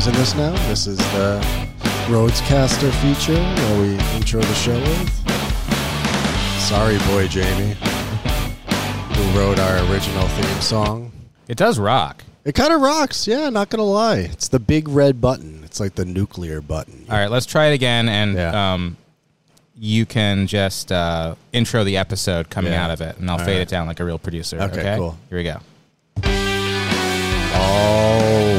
[0.00, 0.52] using this now.
[0.66, 1.38] This is the
[2.08, 5.10] Rodecaster feature where we intro the show with.
[6.62, 7.74] Sorry, boy Jamie,
[9.14, 11.12] who wrote our original theme song.
[11.48, 12.24] It does rock.
[12.46, 14.20] It kind of rocks, yeah, not gonna lie.
[14.20, 15.60] It's the big red button.
[15.64, 17.04] It's like the nuclear button.
[17.10, 18.72] All right, let's try it again, and Yeah.
[18.72, 18.96] um,
[19.76, 22.84] you can just uh, intro the episode coming Yeah.
[22.86, 23.60] out of it, and I'll All fade right.
[23.62, 24.56] it down like a real producer.
[24.62, 25.18] Okay, Okay, cool.
[25.28, 25.60] Here we go.
[27.52, 28.49] All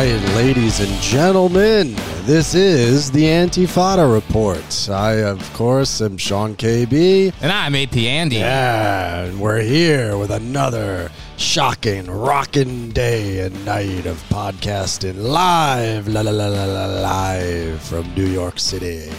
[0.00, 4.88] right, ladies and gentlemen, this is the Antifada Report.
[4.88, 7.34] I, of course, am Sean KB.
[7.42, 8.36] And I'm AP Andy.
[8.36, 16.22] Yeah, and we're here with another shocking, rocking day and night of podcasting live, la
[16.22, 19.12] la la la la, live from New York City.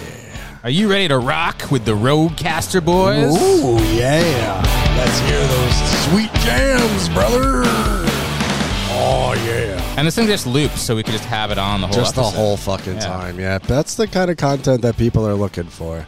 [0.64, 3.40] Are you ready to rock with the Rodecaster boys?
[3.40, 4.64] Ooh, yeah.
[4.98, 5.76] Let's hear those
[6.06, 7.62] sweet jams, brother.
[8.94, 9.81] Oh, yeah.
[9.98, 11.96] And this thing just loops, so we could just have it on the whole.
[11.96, 13.00] Just the whole fucking Yeah.
[13.02, 13.40] time.
[13.40, 16.06] Yeah, that's the kind of content that people are looking for.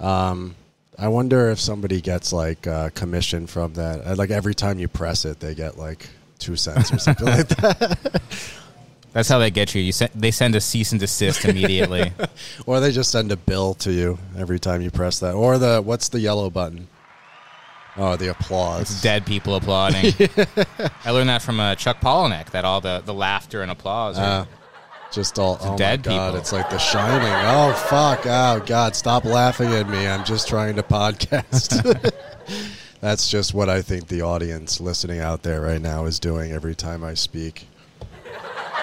[0.00, 0.56] Um,
[0.98, 4.04] I wonder if somebody gets like uh, commission from that.
[4.06, 7.48] Uh, Like every time you press it, they get like two cents or something like
[7.48, 8.20] that.
[9.12, 9.82] That's how they get you.
[9.82, 12.12] You send, they send a cease and desist immediately.
[12.66, 15.34] Or they just send a bill to you every time you press that.
[15.34, 16.88] Or the what's the yellow button?
[17.96, 18.90] Oh, the applause.
[18.90, 20.12] It's dead people applauding.
[21.04, 22.50] I learned that from uh, Chuck Palahniuk.
[22.50, 24.18] That all the, the laughter and applause.
[24.18, 24.46] Are, Uh,
[25.12, 26.40] just all oh dead god, people.
[26.40, 27.28] it's like The Shining.
[27.32, 28.26] Oh fuck!
[28.26, 30.08] Oh god, stop laughing at me.
[30.08, 32.12] I'm just trying to podcast.
[33.00, 36.74] That's just what I think the audience listening out there right now is doing every
[36.74, 37.68] time I speak.
[38.26, 38.30] Oh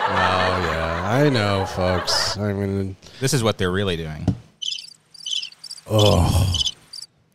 [0.07, 2.37] yeah, I know, folks.
[2.37, 4.25] I mean, this is what they're really doing.
[5.89, 6.55] oh,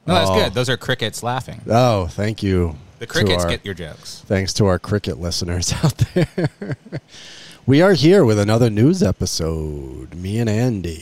[0.07, 0.35] No, that's Oh.
[0.45, 0.55] good.
[0.55, 1.61] Those are crickets laughing.
[1.69, 2.77] oh, thank you.
[2.99, 4.23] The to crickets our- get your jokes.
[4.27, 6.77] Thanks to our cricket listeners out there.
[7.67, 10.15] we are here with another news episode.
[10.15, 10.95] Me and Andy.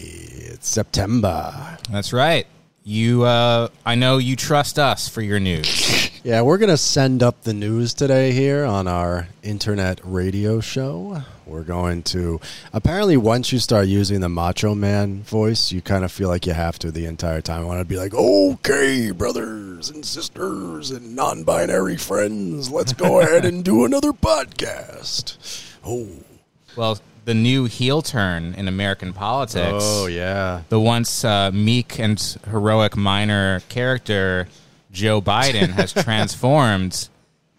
[0.51, 1.79] It's September.
[1.91, 2.47] That's right.
[2.87, 6.11] You, uh, I know you trust us for your news.
[6.25, 11.23] Yeah, we're going to send up the news today here on our internet radio show.
[11.47, 12.41] We're going to
[12.73, 16.53] apparently once you start using the Macho Man voice, you kind of feel like you
[16.53, 17.63] have to the entire time.
[17.63, 23.45] I want to be like, "Okay, brothers and sisters and non-binary friends, let's go ahead
[23.45, 25.37] and do another podcast."
[25.87, 26.09] Oh.
[26.77, 29.85] well, the new heel turn in American politics.
[29.87, 30.63] Oh, yeah.
[30.69, 32.19] The once uh, meek and
[32.51, 34.49] heroic minor character
[34.93, 37.09] Joe Biden has transformed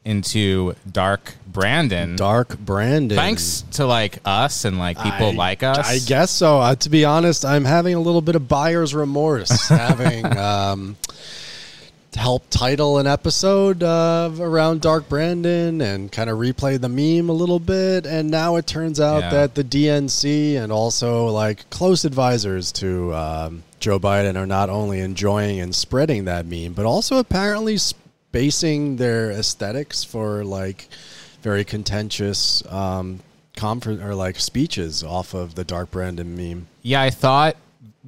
[0.05, 2.15] into Dark Brandon.
[2.15, 3.17] Dark Brandon.
[3.17, 5.79] Thanks to like us and like people I- like us.
[5.87, 6.59] I guess so.
[6.59, 10.95] Uh, to be honest, I'm having a little bit of buyer's remorse having um,
[12.15, 17.33] helped title an episode uh, around Dark Brandon and kind of replay the meme a
[17.33, 18.05] little bit.
[18.05, 19.29] And now it turns out Yeah.
[19.31, 24.99] that the DNC and also like close advisors to um, Joe Biden are not only
[25.01, 27.77] enjoying and spreading that meme, but also apparently
[28.35, 30.89] basing their aesthetics for like
[31.41, 33.21] very contentious um,
[33.55, 36.67] conference or like speeches off of the Dark Brandon meme.
[36.81, 37.55] Yeah, I thought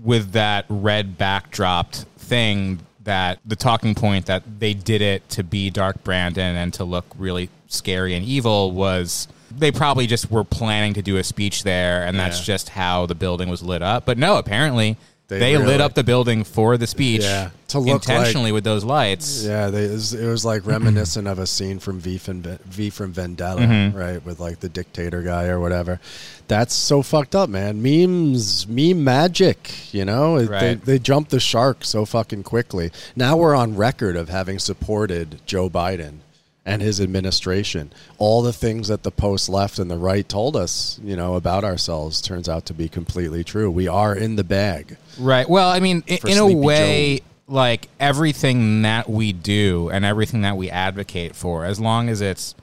[0.03, 5.69] with that red backdropped thing that the talking point that they did it to be
[5.69, 10.93] Dark Brandon and to look really scary and evil was they probably just were planning
[10.95, 12.43] to do a speech there and that's Yeah.
[12.53, 14.05] just how the building was lit up.
[14.05, 14.97] But no, apparently
[15.29, 18.63] They they, really- lit up the building for the speech Yeah, to look intentionally with
[18.63, 19.43] those lights.
[19.43, 22.89] Yeah, they, it, was, it was like reminiscent of a scene from V from, v
[22.89, 23.97] from Vendetta, Mm-hmm.
[23.97, 24.25] right?
[24.25, 25.99] With like the dictator guy or whatever.
[26.47, 27.81] That's so fucked up, man.
[27.81, 30.37] Memes, meme magic, you know?
[30.37, 32.91] It- They, they jumped the shark so fucking quickly.
[33.15, 36.19] Now we're on record of having supported Joe Biden
[36.67, 37.91] and his administration.
[38.17, 41.63] All the things that the post left and the right told us, you know, about
[41.63, 43.71] ourselves turns out to be completely true.
[43.71, 44.97] We are in the bag.
[45.17, 45.49] Right.
[45.49, 50.57] Well, I mean, in, in a way, like everything that we do and everything that
[50.57, 52.53] we advocate for, as long as it's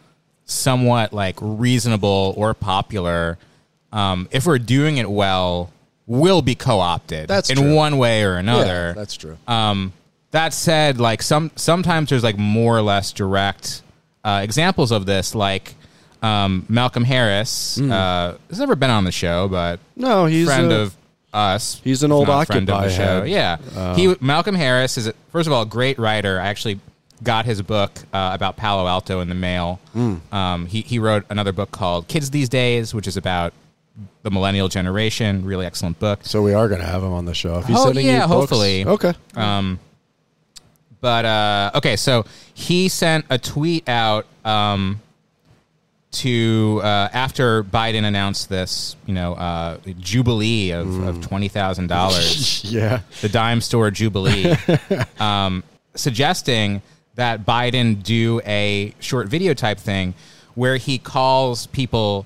[0.44, 3.38] somewhat like reasonable or popular,
[3.90, 5.72] um, if we're doing it well,
[6.06, 7.26] will be co-opted.
[7.26, 7.74] That's in true.
[7.74, 8.88] one way or another.
[8.88, 9.38] Yeah, that's true.
[9.48, 9.94] Um,
[10.32, 13.80] that said, like some sometimes there's like more or less direct
[14.24, 15.74] uh, examples of this, like
[16.22, 17.78] um, Malcolm Harris.
[17.80, 20.96] Uh, has never been on the show, but no, he's friend a- of
[21.32, 21.80] us.
[21.84, 23.20] he's an old friend of the show.
[23.22, 23.28] head.
[23.28, 26.40] Yeah, he Malcolm Harris is a, first of all a great writer.
[26.40, 26.80] I actually
[27.22, 29.80] got his book uh, about Palo Alto in the mail.
[29.92, 30.16] Hmm.
[30.32, 33.52] Um, he he wrote another book called Kids These Days, which is about
[34.22, 35.44] the millennial generation.
[35.44, 36.20] Really excellent book.
[36.22, 37.58] So we are going to have him on the show.
[37.58, 38.84] If he's Oh, yeah, you books- hopefully.
[38.86, 39.12] Okay.
[39.36, 39.78] Um,
[41.04, 42.24] but uh, okay, so
[42.54, 45.02] he sent a tweet out um,
[46.12, 51.08] to uh, after Biden announced this, you know, uh, jubilee of, Mm.
[51.08, 53.00] of twenty thousand dollars, yeah.
[53.20, 54.54] the dime store jubilee,
[55.20, 55.62] um,
[55.94, 56.80] suggesting
[57.16, 60.14] that Biden do a short video type thing
[60.54, 62.24] where he calls people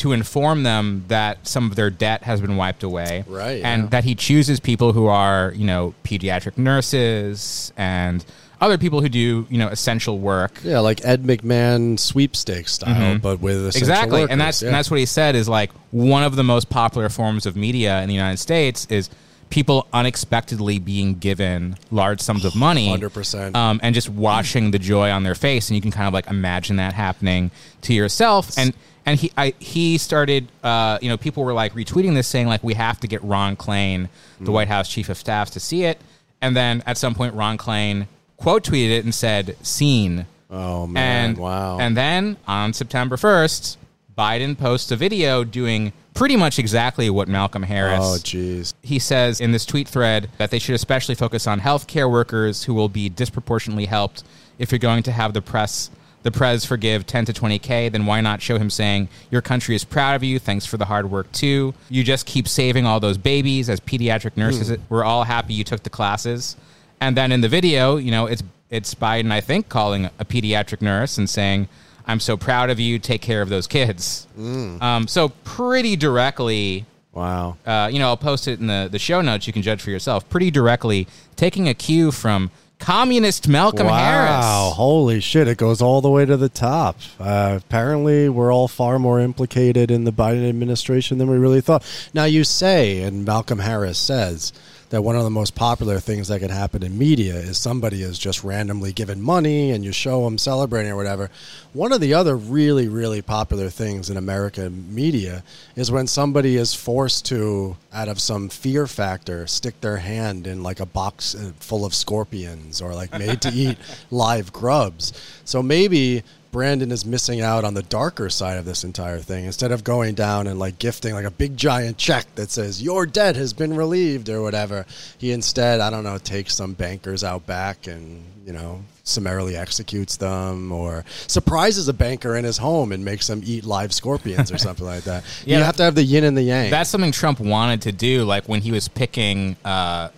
[0.00, 3.88] to inform them that some of their debt has been wiped away, Right, and yeah.
[3.90, 8.24] that he chooses people who are, you know, pediatric nurses and
[8.60, 10.60] other people who do, you know, essential work.
[10.62, 13.78] Yeah, like Ed McMahon sweepstakes style, but with Mm-hmm.
[13.78, 14.68] exactly workers, and that's yeah.
[14.68, 18.00] and that's what he said is like one of the most popular forms of media
[18.02, 19.08] in the united states is
[19.48, 23.56] people unexpectedly being given large sums of money 100%.
[23.56, 26.26] um, and just watching the joy on their face and you can kind of like
[26.28, 27.50] imagine that happening
[27.82, 28.72] to yourself and
[29.06, 32.62] and he I, he started uh, you know people were like retweeting this saying like
[32.64, 34.08] we have to get ron klain
[34.40, 34.46] Mm.
[34.46, 36.00] the white house chief of staff to see it
[36.40, 38.06] and then at some point ron klain
[38.38, 41.28] quote tweeted it and said seen Oh man!
[41.30, 41.78] and wow.
[41.78, 43.78] And then on September first,
[44.18, 48.00] Biden posts a video doing pretty much exactly what Malcolm Harris.
[48.02, 48.74] oh jeez.
[48.82, 52.74] He says in this tweet thread that they should especially focus on healthcare workers who
[52.74, 54.24] will be disproportionately helped.
[54.58, 55.88] If you're going to have the press,
[56.22, 59.84] the prez forgive 10 to 20k, then why not show him saying your country is
[59.84, 60.38] proud of you.
[60.38, 61.72] Thanks for the hard work too.
[61.88, 64.76] You just keep saving all those babies as pediatric nurses.
[64.88, 66.56] We're all happy you took the classes.
[67.00, 70.80] And then in the video, you know, it's it's Biden, I think, calling a pediatric
[70.82, 71.68] nurse and saying,
[72.06, 72.98] "I'm so proud of you.
[73.00, 77.56] Take care of those kids." Um, so pretty directly, Wow.
[77.66, 79.46] uh, you know, I'll post it in the the show notes.
[79.46, 80.28] You can judge for yourself.
[80.28, 82.50] Pretty directly, taking a cue from
[82.80, 83.96] communist Malcolm wow.
[83.96, 84.44] Harris.
[84.44, 85.46] Wow, holy shit!
[85.46, 86.98] It goes all the way to the top.
[87.20, 91.84] Uh, apparently, we're all far more implicated in the Biden administration than we really thought.
[92.12, 94.52] Now, you say, and Malcolm Harris says.
[94.90, 98.18] That one of the most popular things that can happen in media is somebody is
[98.18, 101.30] just randomly given money and you show them celebrating or whatever.
[101.72, 105.44] One of the other really, really popular things in American media
[105.76, 110.64] is when somebody is forced to, out of some fear factor, stick their hand in
[110.64, 113.78] like a box uh, full of scorpions or like made to eat
[114.10, 115.12] live grubs.
[115.44, 119.44] So maybe Brandon is missing out on the darker side of this entire thing.
[119.44, 123.06] Instead of going down and like gifting like a big giant check that says your
[123.06, 124.84] debt has been relieved or whatever,
[125.18, 130.16] he instead, I don't know, takes some bankers out back and, you know, summarily executes
[130.16, 134.58] them or surprises a banker in his home and makes them eat live scorpions or
[134.58, 135.24] something like that.
[135.44, 136.70] Yeah, you have to have the yin and the yang.
[136.70, 138.24] That's something Trump wanted to do.
[138.24, 140.08] Like when he was picking, uh,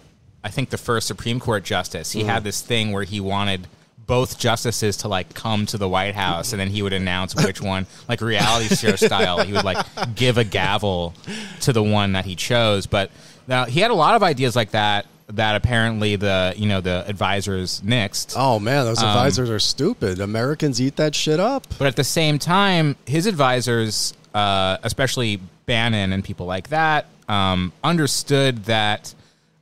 [0.45, 3.69] I think the first Supreme Court justice, he had this thing where he wanted
[4.07, 7.61] both justices to like come to the White House, and then he would announce which
[7.75, 9.43] one, like reality show style.
[9.45, 9.85] He would like
[10.15, 11.15] give a gavel
[11.61, 12.87] to the one that he chose.
[12.87, 13.11] But
[13.47, 15.07] now he had a lot of ideas like that.
[15.29, 18.35] That apparently the you know the advisors nixed.
[18.37, 20.21] Oh man, Um, those advisors are stupid.
[20.21, 21.67] Americans eat that shit up.
[21.79, 27.73] But at the same time, his advisors, uh, especially Bannon and people like that, um,
[27.83, 29.15] understood that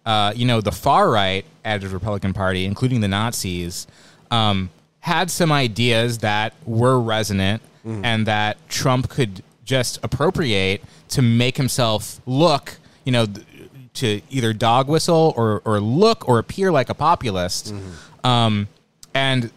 [0.04, 3.86] uh, you know the far right at the Republican Party, including the Nazis,
[4.31, 11.56] um, had some ideas that were resonant and that Trump could just appropriate to make
[11.56, 13.27] himself look, you know.
[13.27, 13.47] th-
[13.94, 17.75] To either dog whistle or, or look or appear like a populist,
[18.23, 18.69] um,
[19.15, 19.50] and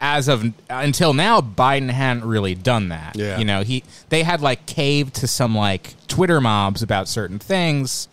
[0.00, 3.14] as of until now, Biden hadn't really done that.
[3.16, 3.38] Yeah.
[3.38, 8.08] You know, he they had like caved to some like Twitter mobs about certain things.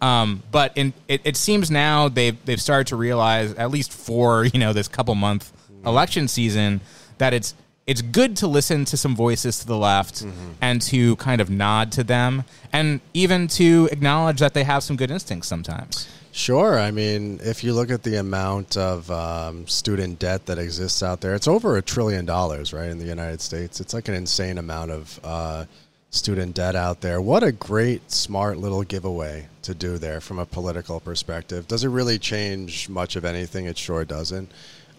[0.00, 4.44] Um, but in it, it seems now they've they've started to realize, at least for
[4.52, 5.52] you know this couple month
[5.84, 6.80] election season,
[7.18, 7.54] that it's
[7.86, 10.24] it's good to listen to some voices to the left
[10.60, 14.96] and to kind of nod to them, and even to acknowledge that they have some
[14.96, 16.08] good instincts sometimes.
[16.32, 16.78] Sure.
[16.78, 21.20] I mean, if you look at the amount of um, student debt that exists out
[21.20, 23.80] there, it's over a trillion dollars, right, in the United States.
[23.80, 25.64] It's like an insane amount of uh,
[26.10, 27.20] student debt out there.
[27.20, 31.68] What a great, smart little giveaway to do there from a political perspective.
[31.68, 33.66] Does it really change much of anything?
[33.66, 34.50] It sure doesn't.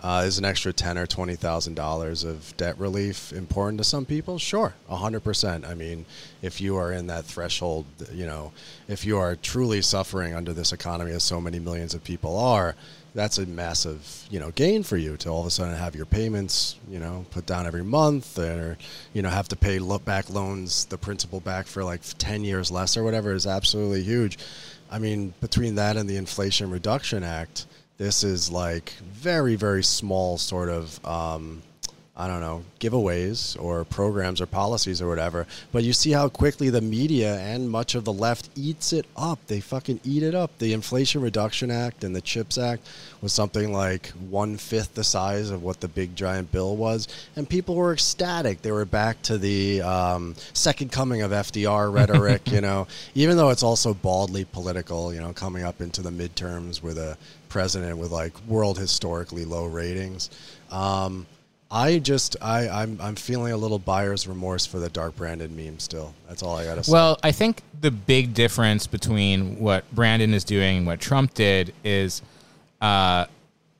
[0.03, 4.03] Uh, is an extra ten or twenty thousand dollars of debt relief important to some
[4.03, 4.39] people?
[4.39, 5.63] Sure, hundred percent.
[5.63, 6.05] I mean,
[6.41, 8.51] if you are in that threshold, you know,
[8.87, 12.75] if you are truly suffering under this economy, as so many millions of people are,
[13.13, 16.05] that's a massive, you know, gain for you to all of a sudden have your
[16.05, 18.77] payments, you know, put down every month, or
[19.13, 22.71] you know, have to pay lo- back loans, the principal back for like ten years
[22.71, 24.37] less or whatever is absolutely huge.
[24.89, 27.65] I mean, between that and the Inflation Reduction Act
[28.01, 31.61] this is like very very small sort of um,
[32.15, 35.47] I don't know, giveaways or programs or policies or whatever.
[35.71, 39.39] But you see how quickly the media and much of the left eats it up.
[39.47, 40.57] They fucking eat it up.
[40.57, 42.87] The Inflation Reduction Act and the CHIPS Act
[43.21, 47.07] was something like one fifth the size of what the big giant bill was.
[47.37, 48.61] And people were ecstatic.
[48.61, 53.51] They were back to the um, second coming of FDR rhetoric, you know, even though
[53.51, 58.11] it's also baldly political, you know, coming up into the midterms with a president with
[58.11, 60.29] like world historically low ratings.
[60.71, 61.25] Um,
[61.71, 65.79] I just I I'm I'm feeling a little buyer's remorse for the Dark Brandon meme
[65.79, 66.13] still.
[66.27, 66.91] That's all I gotta say.
[66.91, 71.73] Well, I think the big difference between what Brandon is doing and what Trump did
[71.83, 72.21] is,
[72.81, 73.25] uh,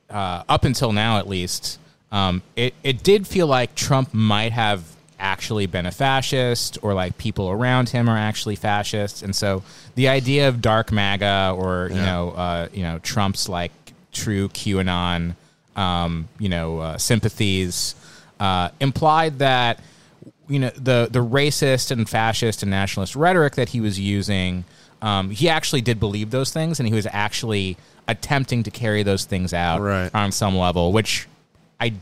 [0.08, 1.78] uh, up until now at least,
[2.10, 4.84] um, it it did feel like Trump might have
[5.18, 9.62] actually been a fascist or like people around him are actually fascists, and so
[9.96, 13.72] the idea of dark MAGA or you know uh, you know Trump's like
[14.12, 15.34] true QAnon
[15.76, 17.94] um, you know uh, sympathies
[18.40, 19.80] uh, implied that
[20.48, 24.64] you know the the racist and fascist and nationalist rhetoric that he was using
[25.00, 27.76] um, he actually did believe those things and he was actually
[28.08, 30.10] attempting to carry those things out Right.
[30.14, 31.26] on some level which
[31.80, 31.92] i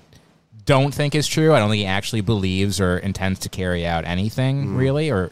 [0.65, 4.05] don't think is true i don't think he actually believes or intends to carry out
[4.05, 4.77] anything Mm-hmm.
[4.77, 5.31] really or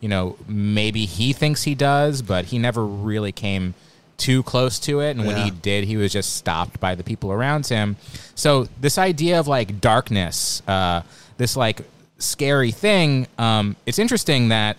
[0.00, 3.74] you know maybe he thinks he does but he never really came
[4.16, 7.30] too close to it and when he did he was just stopped by the people
[7.32, 7.96] around him.
[8.34, 11.02] So this idea of like darkness uh,
[11.36, 11.82] this like
[12.18, 14.76] scary thing um, it's interesting that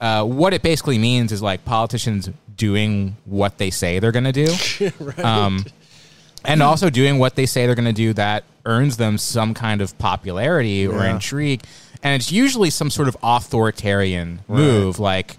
[0.00, 4.46] uh, what it basically means is like politicians doing what they say they're going to
[4.46, 5.64] do um,
[6.44, 9.80] and also doing what they say they're going to do that earns them some kind
[9.80, 11.14] of popularity or Yeah.
[11.14, 11.62] intrigue.
[12.02, 15.36] And it's usually some sort of authoritarian move like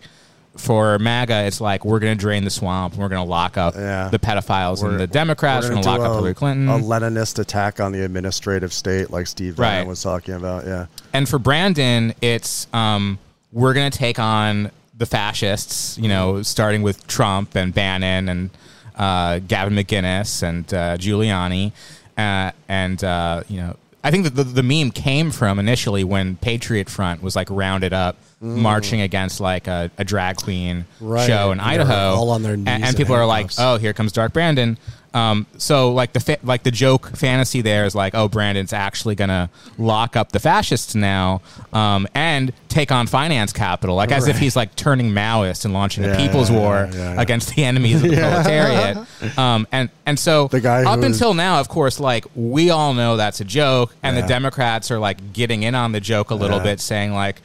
[0.60, 2.96] for MAGA, it's like we're going to drain the swamp.
[2.96, 4.10] We're going to lock up Yeah.
[4.10, 5.66] the pedophiles We're- and the Democrats.
[5.68, 6.70] We're gonna lock do up a- Hillary Clinton.
[6.70, 9.88] A Leninist attack on the administrative state, like Steve Bannon Right.
[9.88, 10.66] was talking about.
[10.68, 13.18] Yeah, and for Brandon, it's um,
[13.51, 15.98] we're going to take on the fascists.
[15.98, 18.50] You know, starting with Trump and Bannon and
[18.98, 21.72] uh, Gavin McInnes and uh, Giuliani,
[22.18, 26.38] uh, and uh, you know, I think that the, the meme came from initially when
[26.38, 28.18] Patriot Front was like rounded up.
[28.41, 28.56] Mm.
[28.60, 31.27] Marching against like a, a drag queen Right.
[31.27, 33.91] show in Idaho, all on their and, knees and in people are like, "Oh, here
[33.91, 34.77] comes Dark Brandon."
[35.13, 39.16] Um, so like the fa- like the joke fantasy there is like, oh, Brandon's actually
[39.16, 41.42] gonna lock up the fascists now
[41.74, 46.04] um, and take on finance capital, like as if he's like turning Maoist and launching
[46.04, 49.38] Yeah, a people's yeah, war yeah, against the enemies of the proletariat.
[49.38, 52.70] Um, and and so The guy up who is- until now, of course, like we
[52.70, 56.30] all know that's a joke, and the Democrats are like getting in on the joke
[56.30, 57.42] a little bit, saying like.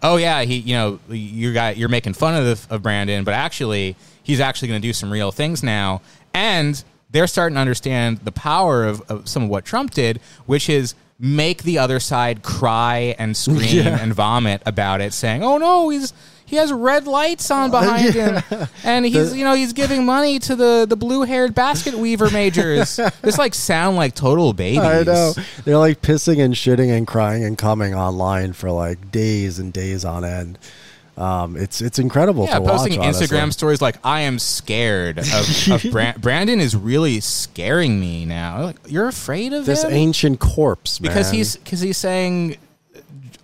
[0.00, 3.34] Oh yeah, he you know you got you're making fun of the, of Brandon, but
[3.34, 8.18] actually he's actually going to do some real things now, and they're starting to understand
[8.18, 12.42] the power of, of some of what Trump did, which is make the other side
[12.42, 13.98] cry and scream Yeah.
[14.00, 16.12] and vomit about it, saying, "Oh no, he's
[16.44, 18.42] he has red lights on behind him,
[18.84, 22.96] and he's you know he's giving money to the the blue haired basket weaver majors."
[23.22, 24.78] this like sound like total babies.
[24.80, 25.32] I know.
[25.64, 30.04] They're like pissing and shitting and crying and coming online for like days and days
[30.04, 30.58] on end.
[31.18, 33.06] Um, it's it's incredible Yeah, to posting watch.
[33.08, 33.26] honestly.
[33.26, 38.62] Instagram stories like I am scared of, of Brand- Brandon is really scaring me now.
[38.62, 41.10] Like you're afraid of This him ancient corpse, man.
[41.10, 42.56] because he's because he's saying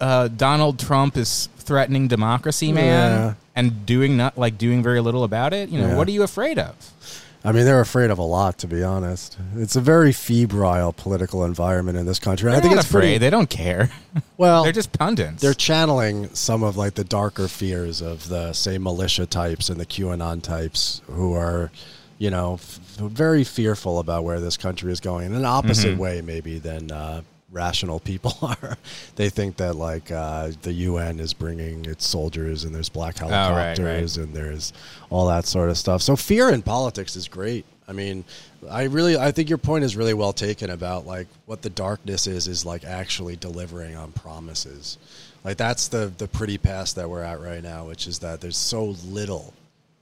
[0.00, 3.34] uh, Donald Trump is threatening democracy, man, Yeah.
[3.56, 5.68] and doing not like doing very little about it.
[5.68, 5.96] You know, Yeah.
[5.96, 6.74] what are you afraid of?
[7.46, 9.36] I mean, they're afraid of a lot, to be honest.
[9.56, 12.48] It's a very febrile political environment in this country.
[12.50, 13.00] They're I think not it's afraid.
[13.00, 13.18] pretty.
[13.18, 13.90] They don't care.
[14.36, 15.42] Well, They're just pundits.
[15.42, 19.86] they're channeling some of like the darker fears of the say militia types and the
[19.86, 21.70] QAnon types who are,
[22.18, 26.00] you know, f- very fearful about where this country is going in an opposite Mm-hmm.
[26.00, 27.22] way maybe than uh,
[27.54, 28.76] rational people are.
[29.16, 33.28] they think that like uh, the UN is bringing its soldiers and there's black Oh,
[33.28, 33.76] right, right.
[33.78, 34.72] helicopters and there's
[35.08, 36.02] all that sort of stuff.
[36.02, 37.64] So fear in politics is great.
[37.86, 38.24] I mean,
[38.68, 42.26] I really I think your point is really well taken about like what the darkness
[42.26, 44.98] is is like actually delivering on promises.
[45.44, 48.56] Like that's the the pretty pass that we're at right now, which is that there's
[48.56, 49.52] so little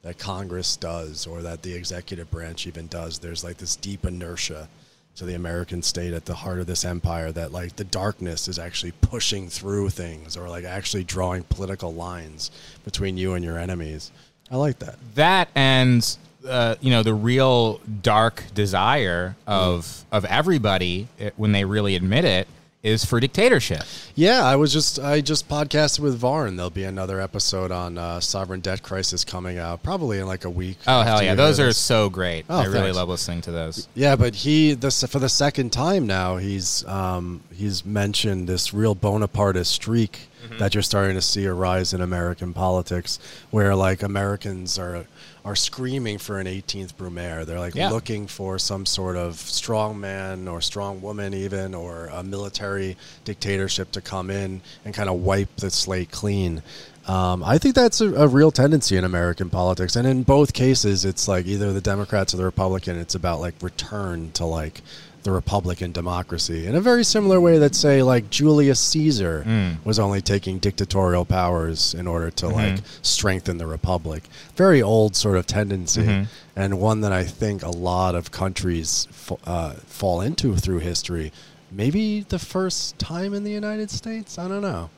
[0.03, 3.19] that Congress does or that the executive branch even does.
[3.19, 4.69] There's like this deep inertia
[5.17, 8.59] to the American state at the heart of this empire that like the darkness is
[8.59, 12.51] actually pushing through things or like actually drawing political lines
[12.85, 14.11] between you and your enemies.
[14.51, 14.97] I like that.
[15.15, 16.17] that and
[16.47, 22.25] uh, you know the real dark desire of of everybody it, when they really admit
[22.25, 22.49] it
[22.83, 23.83] is for dictatorship.
[24.15, 26.57] Yeah, I was just I just podcasted with Varn.
[26.57, 30.51] There'll be another episode on uh, sovereign debt crisis coming out probably in like a
[30.51, 30.79] week.
[30.87, 32.45] Oh hell yeah, those are so great.
[32.51, 33.87] Oh, I really love listening to those.
[33.95, 38.95] Yeah, but he this for the second time now he's um, he's mentioned this real
[38.97, 40.59] Bonapartist streak Mm-hmm.
[40.59, 43.21] that you're starting to see arise in American politics,
[43.53, 45.07] where like Americans are
[45.45, 47.45] are screaming for an 18th Brumaire.
[47.45, 47.91] They're like Yeah.
[47.91, 53.91] looking for some sort of strong man or strong woman, even or a military dictatorship
[53.93, 56.63] to come in and kind of wipe the slate clean.
[57.09, 61.05] Um, I think that's a, a real tendency in American politics, and in both cases,
[61.05, 62.97] it's like either the Democrats or the Republican.
[62.97, 64.83] It's about like return to like
[65.23, 69.45] the Republican democracy in a very similar way that say like Julius Caesar
[69.85, 74.25] was only taking dictatorial powers in order to like strengthen the republic.
[74.57, 76.27] Very old sort of tendency,
[76.57, 79.07] and one that I think a lot of countries
[79.47, 81.33] uh, fall into through history.
[81.71, 84.39] Maybe the first time in the United States.
[84.39, 84.91] I don't know.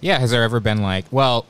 [0.00, 1.46] Yeah, has there ever been like, well,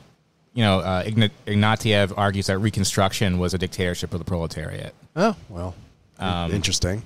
[0.53, 4.93] you know, uh, Ign- Ignatiev argues that Reconstruction was a dictatorship of the proletariat.
[5.15, 5.75] Oh well,
[6.19, 7.03] Um, interesting.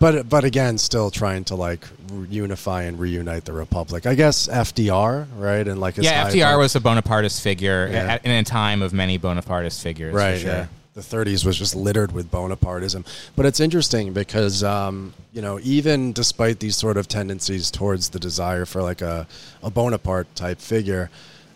[0.00, 1.84] But but again, still trying to like
[2.30, 4.06] unify and reunite the republic.
[4.06, 5.66] I guess FDR, right?
[5.66, 8.14] And like yeah, FDR was a Bonapartist figure Yeah.
[8.14, 10.14] at, in a time of many Bonapartist figures.
[10.14, 10.38] right.
[10.40, 10.50] sure.
[10.50, 13.04] Yeah, the 30s was just littered with Bonapartism.
[13.36, 18.20] But it's interesting because um, you know even despite these sort of tendencies towards the
[18.20, 19.26] desire for like a
[19.62, 21.10] a Bonaparte type figure.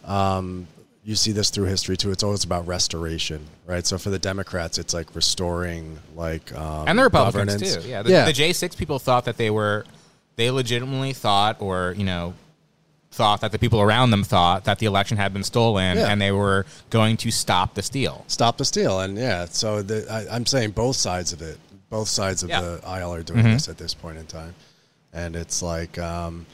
[0.04, 0.66] Um,
[1.04, 2.10] you see this through history too.
[2.12, 3.84] It's always about restoration, right?
[3.86, 7.84] So for the Democrats, it's like restoring, like um, and the Republicans governance.
[7.84, 7.88] too.
[7.90, 8.24] Yeah, the, yeah.
[8.24, 9.84] the J six people thought that they were,
[10.36, 12.34] they legitimately thought, or you know,
[13.10, 16.06] thought that the people around them thought that the election had been stolen, Yeah.
[16.08, 18.24] and they were going to stop the steal.
[18.28, 19.00] stop the steal.
[19.00, 21.58] And yeah, so the, I, I'm saying both sides of it,
[21.90, 22.60] both sides of Yeah.
[22.60, 24.54] the aisle are doing this at this point in time,
[25.12, 26.46] and it's like um,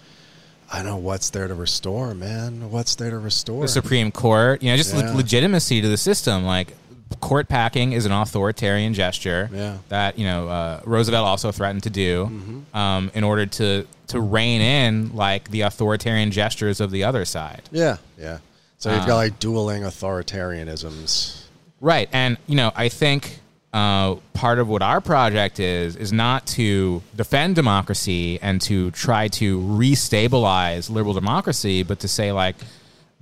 [0.71, 2.71] I know what's there to restore, man.
[2.71, 3.63] What's there to restore?
[3.63, 6.75] The Supreme Court, you know, just le- legitimacy to the system, like.
[7.21, 9.59] Court packing is an authoritarian gesture Yeah.
[9.61, 9.77] Mm-hmm.
[9.89, 12.31] that you know uh, Roosevelt also threatened to do
[12.75, 17.63] um, in order to to rein in like the authoritarian gestures of the other side.
[17.73, 18.39] yeah, yeah.
[18.77, 21.45] So you've got like dueling authoritarianisms.
[21.81, 23.39] Right, and you know, I think
[23.73, 29.29] uh, part of what our project is is not to defend democracy and to try
[29.29, 32.57] to restabilize liberal democracy, but to say like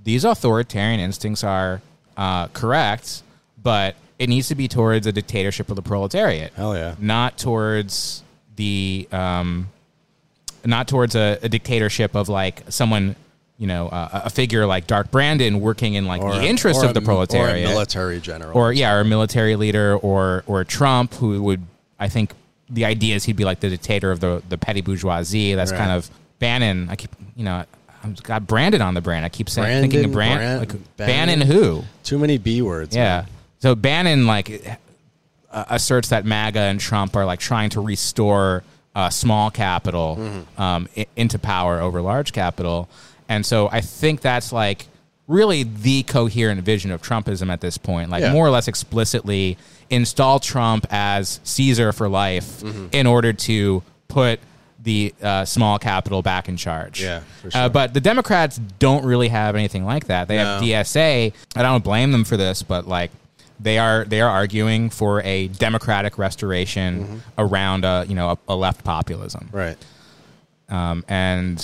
[0.02, 1.82] these authoritarian instincts are
[2.16, 3.22] uh, correct,
[3.60, 6.52] but it needs to be towards a dictatorship of the proletariat.
[6.54, 6.94] Hell yeah.
[6.98, 8.22] not towards
[8.54, 9.68] the um,
[10.64, 13.16] not towards a, a dictatorship of like someone.
[13.58, 16.94] You know, uh, a figure like Dark Brandon working in like the interest or of
[16.94, 21.14] the proletariat, or a military general, or yeah, or a military leader, or or Trump,
[21.14, 21.62] who would
[21.98, 22.32] I think
[22.68, 25.54] the idea is he'd be like the dictator of the the petty bourgeoisie.
[25.54, 25.78] That's Right.
[25.78, 26.88] kind of Bannon.
[26.90, 27.64] I keep you know
[28.04, 29.24] I've got Brandon on the brand.
[29.24, 31.38] I keep saying thinking of Brandon, Brand, Brand- like, Bannon.
[31.40, 32.94] Bannon who too many B words.
[32.94, 33.02] yeah.
[33.22, 33.26] man.
[33.60, 34.78] So Bannon like
[35.50, 38.64] uh, asserts that MAGA and Trump are like trying to restore
[38.94, 40.60] uh, small capital Mm-hmm.
[40.60, 42.88] um, i- into power over large capital,
[43.28, 44.86] and so I think that's like
[45.26, 48.32] really the coherent vision of Trumpism at this point, like Yeah.
[48.32, 49.58] more or less explicitly
[49.90, 52.86] install Trump as Caesar for life Mm-hmm.
[52.92, 54.38] in order to put
[54.82, 57.02] the uh, small capital back in charge.
[57.02, 60.28] Yeah, for Uh, but the Democrats don't really have anything like that.
[60.28, 60.66] They have No.
[60.68, 61.32] DSA.
[61.56, 63.10] I don't blame them for this, but like
[63.58, 67.16] they are they are arguing for a democratic restoration Mm-hmm.
[67.38, 69.48] around a you know a, a left populism.
[69.50, 69.78] right.
[70.68, 71.58] Um, and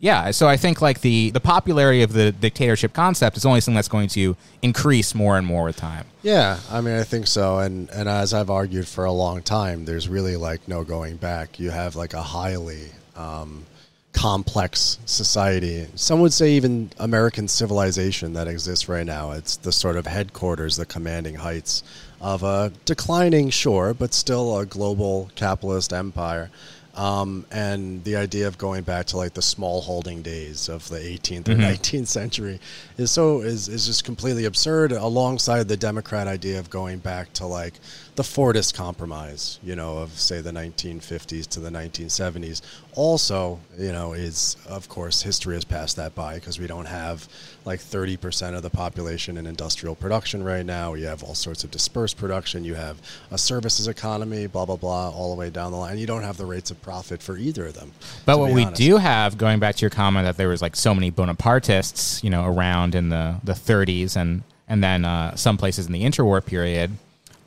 [0.00, 3.74] yeah, so I think like the the popularity of the dictatorship concept is only something
[3.74, 6.06] that's going to increase more and more with time.
[6.22, 9.84] Yeah, I mean, I think so, and and as I've argued for a long time,
[9.84, 11.58] there's really like no going back.
[11.58, 13.66] You have like a highly um,
[14.12, 15.86] complex society.
[15.96, 19.32] Some would say even American civilization that exists right now.
[19.32, 21.82] It's the sort of headquarters, the commanding heights
[22.20, 26.50] of a declining, sure, but still a global capitalist empire.
[26.98, 30.98] Um, and the idea of going back to like the small holding days of the
[30.98, 32.58] 18th or 19th century
[32.96, 37.46] is so is, is just completely absurd alongside the democrat idea of going back to
[37.46, 37.74] like
[38.18, 42.62] the fordist compromise you know of say the 1950s to the 1970s
[42.96, 47.28] also you know is of course history has passed that by because we don't have
[47.64, 50.94] like 30% of the population in industrial production right now.
[50.94, 52.64] You have all sorts of dispersed production.
[52.64, 53.00] You have
[53.30, 55.98] a services economy blah blah blah all the way down the line.
[55.98, 57.92] You don't have the rates of profit for either of them
[58.24, 58.80] But what we honest.
[58.80, 62.30] do have, going back to your comment that there was like so many Bonapartists, you
[62.30, 66.44] know, around in the, the 30s and and then uh, some places in the interwar
[66.44, 66.90] period,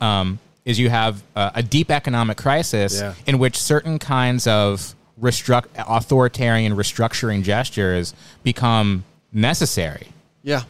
[0.00, 3.14] um, is you have uh, a deep economic crisis Yeah.
[3.26, 10.08] in which certain kinds of restruct authoritarian restructuring gestures become necessary.
[10.42, 10.62] Yeah.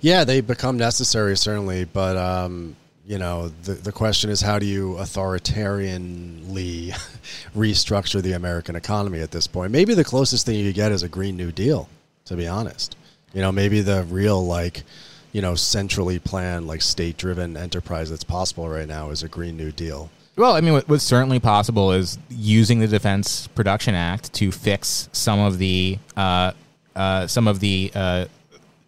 [0.00, 4.66] Yeah, they become necessary certainly, but um, you know, the the question is how do
[4.66, 6.90] you authoritarianly
[7.56, 9.72] restructure the American economy at this point?
[9.72, 11.88] Maybe the closest thing you get is a Green New Deal,
[12.26, 12.96] to be honest.
[13.34, 14.84] You know, maybe the real like,
[15.32, 19.72] you know, centrally planned like state-driven enterprise that's possible right now is a Green New
[19.72, 20.10] Deal.
[20.36, 25.08] Well, I mean, what, what's certainly possible is using the Defense Production Act to fix
[25.12, 26.52] some of the uh,
[26.94, 28.26] uh, some of the uh,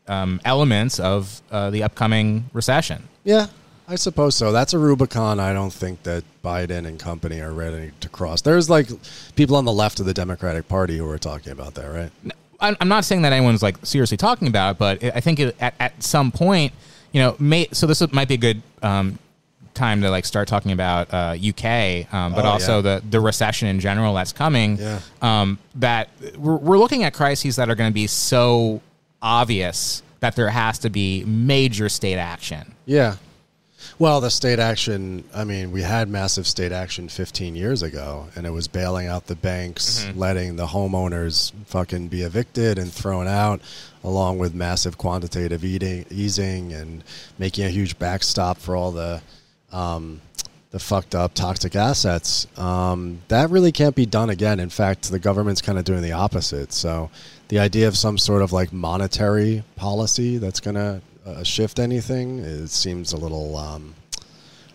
[0.06, 3.08] um, elements of uh, the upcoming recession.
[3.24, 3.46] Yeah,
[3.88, 4.52] I suppose so.
[4.52, 8.42] That's a Rubicon I don't think that Biden and company are ready to cross.
[8.42, 8.88] There's like
[9.34, 12.34] people on the left of the Democratic Party who are talking about that, right?
[12.60, 15.56] I- I'm not saying that anyone's like seriously talking about it, but I think it,
[15.60, 16.72] at, at some point,
[17.12, 19.18] you know, may, so this might be a good um,
[19.74, 22.82] time to like start talking about uh, UK, um, but Oh, also yeah.
[22.82, 24.76] the the recession in general that's coming.
[24.78, 25.00] Yeah.
[25.22, 28.80] Um, that we're, we're looking at crises that are going to be so
[29.22, 32.74] obvious that there has to be major state action.
[32.86, 33.16] Yeah.
[33.98, 38.46] Well, the state action, I mean, we had massive state action 15 years ago, and
[38.46, 43.60] it was bailing out the banks, letting the homeowners fucking be evicted and thrown out,
[44.04, 47.04] along with massive quantitative eating, easing and
[47.38, 49.22] making a huge backstop for all the.
[49.72, 50.20] Um,
[50.70, 52.46] the fucked up toxic assets.
[52.56, 54.60] Um, that really can't be done again.
[54.60, 56.72] In fact, the government's kind of doing the opposite.
[56.72, 57.10] So,
[57.48, 62.38] the idea of some sort of like monetary policy that's going to uh, shift anything
[62.40, 63.94] it seems a little um,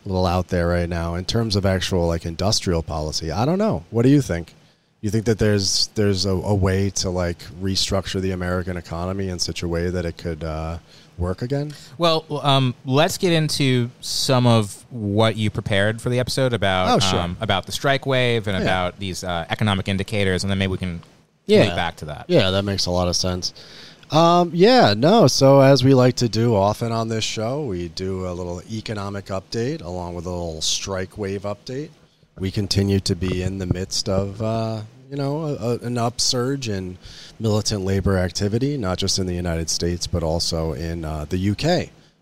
[0.05, 1.15] a little out there right now.
[1.15, 3.83] In terms of actual like industrial policy, I don't know.
[3.91, 4.53] What do you think?
[5.01, 9.39] You think that there's there's a, a way to like restructure the American economy in
[9.39, 10.79] such a way that it could uh,
[11.17, 11.73] work again?
[11.97, 16.99] Well, um, let's get into some of what you prepared for the episode about Oh,
[16.99, 17.19] sure.
[17.19, 18.63] um, about the strike wave and Yeah.
[18.63, 21.01] about these uh, economic indicators, and then maybe we can
[21.45, 21.75] Yeah.
[21.75, 22.25] back to that.
[22.27, 23.53] Yeah, that makes a lot of sense.
[24.11, 25.27] Um, yeah, no.
[25.27, 29.25] So as we like to do often on this show, we do a little economic
[29.25, 31.89] update along with a little strike wave update.
[32.37, 36.69] We continue to be in the midst of uh, you know a, a, an upsurge
[36.69, 36.97] in
[37.39, 41.65] militant labor activity, not just in the United States but also in uh, the UK.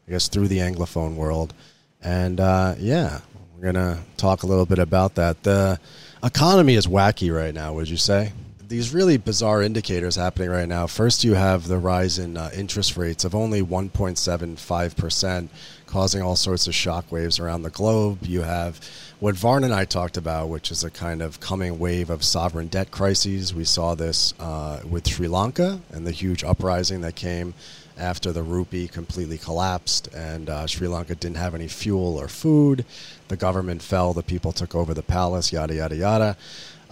[0.07, 1.53] I guess through the anglophone world,
[2.01, 3.21] and uh, yeah,
[3.55, 5.43] we're gonna talk a little bit about that.
[5.43, 5.79] The
[6.23, 7.73] economy is wacky right now.
[7.73, 8.31] Would you say?
[8.73, 10.87] These really bizarre indicators happening right now.
[10.87, 15.47] First, you have the rise in uh, interest rates of only 1.75%,
[15.85, 18.23] causing all sorts of shockwaves around the globe.
[18.23, 18.81] You have
[19.19, 22.65] what Varn and I talked about, which is a kind of coming wave of sovereign
[22.65, 23.53] debt crises.
[23.53, 27.53] We saw this uh, with Sri Lanka and the huge uprising that came
[27.95, 32.85] after the rupee completely collapsed and uh, Sri Lanka didn't have any fuel or food.
[33.27, 36.37] The government fell, the people took over the palace, yada, yada, yada.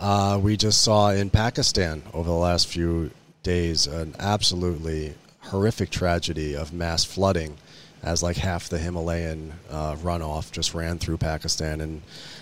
[0.01, 3.11] Uh, we just saw in Pakistan over the last few
[3.43, 7.55] days an absolutely horrific tragedy of mass flooding
[8.01, 12.01] as like half the Himalayan uh, runoff just ran through Pakistan and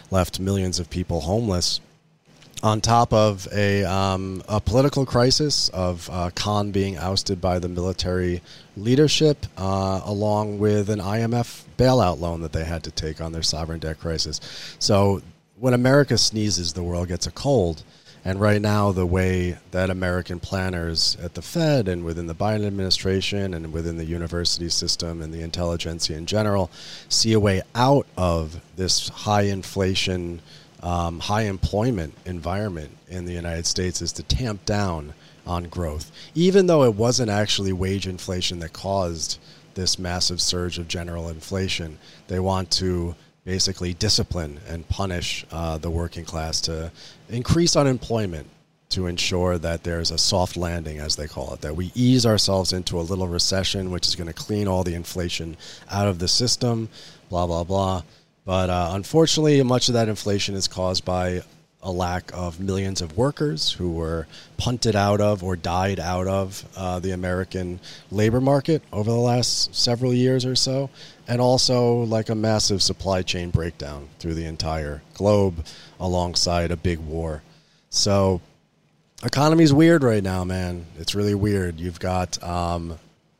[0.10, 1.82] left millions of people homeless
[2.64, 7.70] on top of a, um, a political crisis of uh, Khan being ousted by the
[7.70, 8.42] military
[8.78, 13.44] leadership, uh, along with an IMF bailout loan that they had to take on their
[13.44, 14.40] sovereign debt crisis.
[14.80, 15.22] So
[15.60, 17.84] when America sneezes, the world gets a cold.
[18.26, 22.68] And right now, the way that American planners at the Fed and within the Biden
[22.68, 26.70] administration and within the university system and the intelligentsia in general
[27.08, 30.42] see a way out of this high inflation,
[30.84, 35.14] um, high employment environment in the United States is to tamp down
[35.48, 36.12] on growth.
[36.36, 39.40] Even though it wasn't actually wage inflation that caused
[39.76, 43.16] this massive surge of general inflation, they want to
[43.50, 46.92] basically discipline and punish uh, the working class to
[47.30, 48.48] increase unemployment
[48.90, 52.74] to ensure that there's a soft landing, as they call it, that we ease ourselves
[52.74, 55.58] into a little recession, which is going to clean all the inflation
[55.90, 56.90] out of the system,
[57.30, 58.04] blah, blah, blah.
[58.46, 61.42] But uh, unfortunately, much of that inflation is caused by
[61.82, 66.66] a lack of millions of workers who were punted out of or died out of
[66.76, 67.80] uh, the American
[68.12, 70.90] labor market over the last several years or so,
[71.28, 75.66] and also like a massive supply chain breakdown through the entire globe
[76.00, 77.42] alongside a big war.
[77.90, 78.42] So,
[79.24, 80.86] economy's weird right now, man.
[80.98, 81.80] It's really weird.
[81.80, 83.00] You've got um,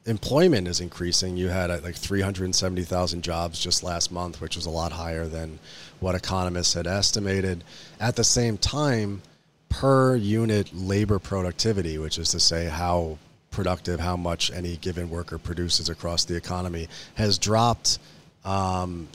[0.10, 1.38] employment is increasing.
[1.38, 5.60] You had uh, like 370,000 jobs just last month, which was a lot higher than
[6.00, 7.64] what economists had estimated.
[8.00, 9.22] At the same time,
[9.70, 13.18] per unit labor productivity, which is to say how
[13.52, 18.00] productive, how much any given worker produces across the economy, has dropped
[18.46, 19.08] um,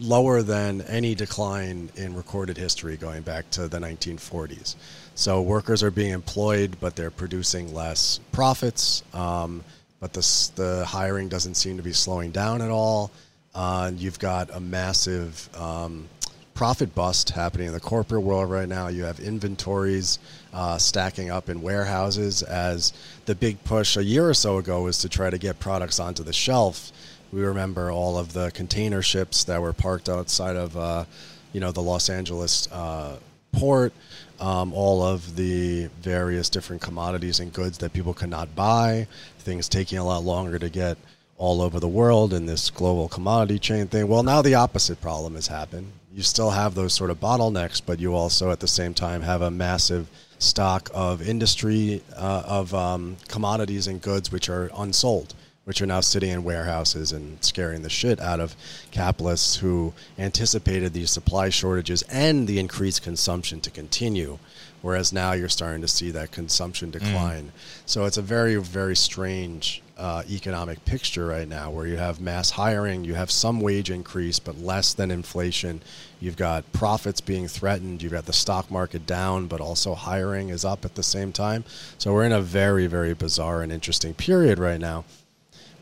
[0.00, 4.76] lower than any decline in recorded history going back to the 1940s.
[5.14, 9.02] So workers are being employed, but they're producing less profits.
[9.12, 9.64] Um,
[10.00, 13.10] but the, the hiring doesn't seem to be slowing down at all.
[13.54, 16.08] Uh, you've got a massive um,
[16.54, 18.88] profit bust happening in the corporate world right now.
[18.88, 20.18] You have inventories
[20.52, 22.92] uh, stacking up in warehouses as
[23.26, 26.24] the big push a year or so ago was to try to get products onto
[26.24, 26.90] the shelf.
[27.32, 31.04] We remember all of the container ships that were parked outside of, uh,
[31.52, 33.18] you know, the Los Angeles uh,
[33.52, 33.92] port.
[34.40, 39.08] Um, all of the various different commodities and goods that people could not buy,
[39.48, 40.98] things taking a lot longer to get
[41.38, 44.06] all over the world in this global commodity chain thing.
[44.06, 45.90] Well, now the opposite problem has happened.
[46.12, 49.40] You still have those sort of bottlenecks, but you also at the same time have
[49.40, 55.34] a massive stock of industry uh, of um, commodities and goods which are unsold
[55.68, 58.56] which are now sitting in warehouses and scaring the shit out of
[58.90, 64.38] capitalists who anticipated these supply shortages and the increased consumption to continue.
[64.80, 67.48] Whereas now you're starting to see that consumption decline.
[67.48, 67.50] Mm.
[67.84, 72.48] So it's a very, very strange uh, economic picture right now where you have mass
[72.52, 75.82] hiring, you have some wage increase, but less than inflation.
[76.18, 80.64] You've got profits being threatened, you've got the stock market down, but also hiring is
[80.64, 81.64] up at the same time.
[81.98, 85.04] So we're in a very, very bizarre and interesting period right now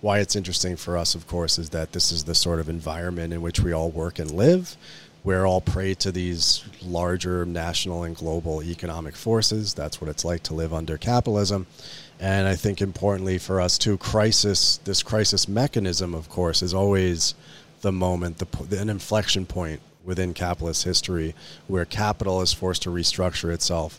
[0.01, 3.33] why it's interesting for us, of course, is that this is the sort of environment
[3.33, 4.77] in which we all work and live.
[5.25, 9.75] We're all prey to these larger national and global economic forces.
[9.75, 11.67] That's what it's like to live under capitalism.
[12.21, 17.35] And I think importantly for us too, crisis, this crisis mechanism, of course, is always
[17.81, 21.35] the moment, the, an inflection point within capitalist history
[21.67, 23.99] where capital is forced to restructure itself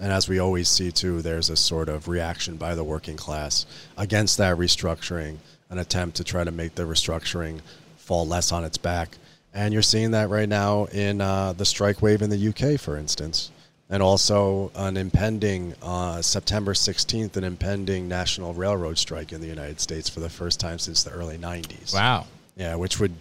[0.00, 3.64] and as we always see too, there's a sort of reaction by the working class
[3.96, 5.36] against that restructuring,
[5.70, 7.60] an attempt to try to make the restructuring
[7.96, 9.16] fall less on its back.
[9.52, 12.96] And you're seeing that right now in uh, the strike wave in the UK, for
[12.96, 13.52] instance,
[13.88, 19.80] and also an impending uh, September 16th, an impending national railroad strike in the United
[19.80, 21.94] States for the first time since the early 90s.
[21.94, 22.26] Wow.
[22.56, 23.14] Yeah, which would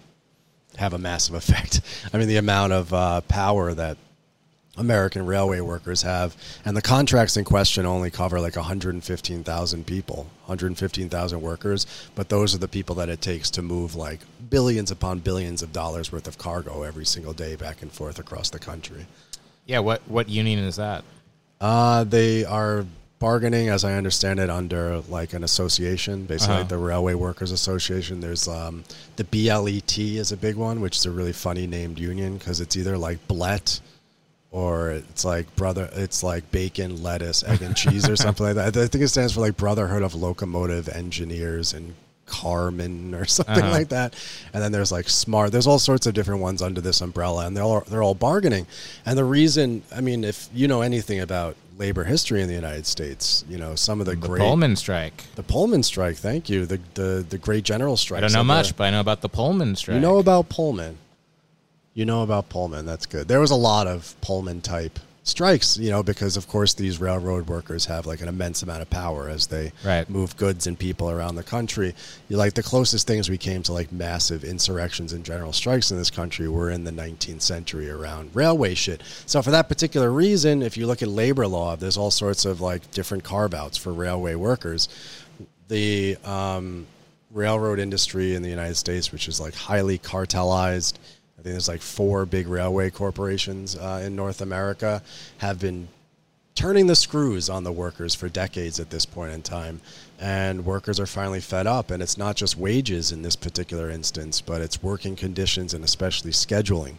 [0.77, 1.81] have a massive effect.
[2.12, 3.97] I mean, the amount of uh, power that
[4.75, 11.41] American railway workers have, and the contracts in question only cover like 115,000 people, 115,000
[11.41, 15.62] workers, but those are the people that it takes to move like billions upon billions
[15.62, 19.05] of dollars worth of cargo every single day back and forth across the country.
[19.65, 21.03] Yeah, what what union is that?
[21.62, 22.86] Uh, they are
[23.19, 26.62] bargaining, as I understand it, under like an association, basically uh-huh.
[26.62, 28.19] like the Railway Workers Association.
[28.19, 28.83] There's um,
[29.15, 32.75] the BLET is a big one, which is a really funny named union because it's
[32.75, 33.79] either like BLET
[34.54, 38.78] or it's like brother it's like bacon lettuce egg and cheese or something like that.
[38.78, 41.96] I think it stands for like brotherhood of locomotive engineers and
[42.28, 43.72] carmen or something uh-huh.
[43.72, 44.16] like that.
[44.54, 45.52] And then there's like smart.
[45.52, 48.68] There's all sorts of different ones under this umbrella and they're all, they're all bargaining.
[49.06, 52.86] And the reason i mean if you know anything about labor history in the united
[52.86, 55.24] states you know some of the, the great pullman strike.
[55.34, 56.68] The pullman strike thank you.
[56.68, 59.30] The the, the great general strike i don't know much but i know about the
[59.30, 61.00] pullman strike you know about pullman
[61.93, 62.86] you know about Pullman.
[62.86, 63.27] That's good.
[63.27, 67.47] There was a lot of Pullman type strikes, you know, because of course these railroad
[67.47, 70.10] workers have like an immense amount of power as they right.
[70.10, 71.95] move goods and people around the country.
[72.27, 75.97] You like the closest things we came to like massive insurrections and general strikes in
[75.97, 79.01] this country were in the 19th century around railway shit.
[79.25, 82.60] So for that particular reason, if you look at labor law, there's all sorts of
[82.60, 84.89] like different carve outs for railway workers.
[85.69, 86.86] The um,
[87.32, 90.97] railroad industry in the United States, which is like highly cartelized
[91.43, 95.03] I think there's like four big railway corporations uh, in North America
[95.39, 95.89] have been
[96.56, 99.82] turning the screws on the workers for decades at this point in time.
[100.21, 101.91] And workers are finally fed up.
[101.91, 106.32] And it's not just wages in this particular instance, but it's working conditions and especially
[106.32, 106.95] scheduling.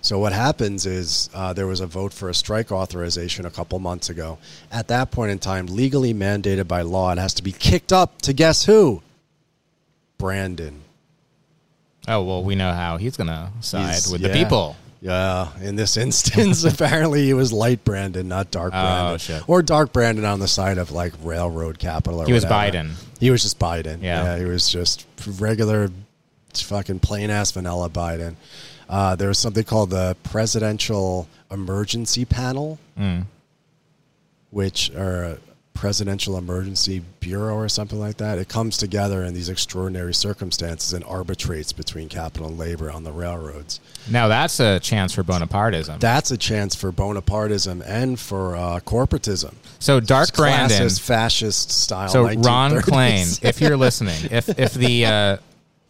[0.00, 3.78] So what happens is uh, there was a vote for a strike authorization a couple
[3.78, 4.38] months ago.
[4.72, 8.22] At that point in time, legally mandated by law, it has to be kicked up
[8.22, 9.02] to guess who?
[10.16, 10.85] Brandon.
[12.08, 14.28] Oh well, we know how he's gonna side he's, with yeah.
[14.28, 14.76] the people.
[15.00, 19.48] Yeah, in this instance, apparently he was light Brandon, not dark oh, Brandon, shit.
[19.48, 22.22] or dark Brandon on the side of like railroad capital.
[22.22, 22.78] Or he was whatever.
[22.78, 23.18] Biden.
[23.20, 24.02] He was just Biden.
[24.02, 24.24] Yeah.
[24.24, 25.90] yeah, he was just regular,
[26.54, 28.36] fucking plain ass vanilla Biden.
[28.88, 33.24] Uh, there was something called the Presidential Emergency Panel, mm.
[34.50, 35.38] which are
[35.76, 38.38] Presidential Emergency Bureau or something like that.
[38.38, 43.12] It comes together in these extraordinary circumstances and arbitrates between capital and labor on the
[43.12, 43.80] railroads.
[44.10, 46.00] Now that's a chance for Bonapartism.
[46.00, 49.54] That's a chance for Bonapartism and for uh, corporatism.
[49.78, 52.08] So Dark it's Brandon, classist, fascist style.
[52.08, 55.36] So Ron Klain, if you're listening, if if the uh,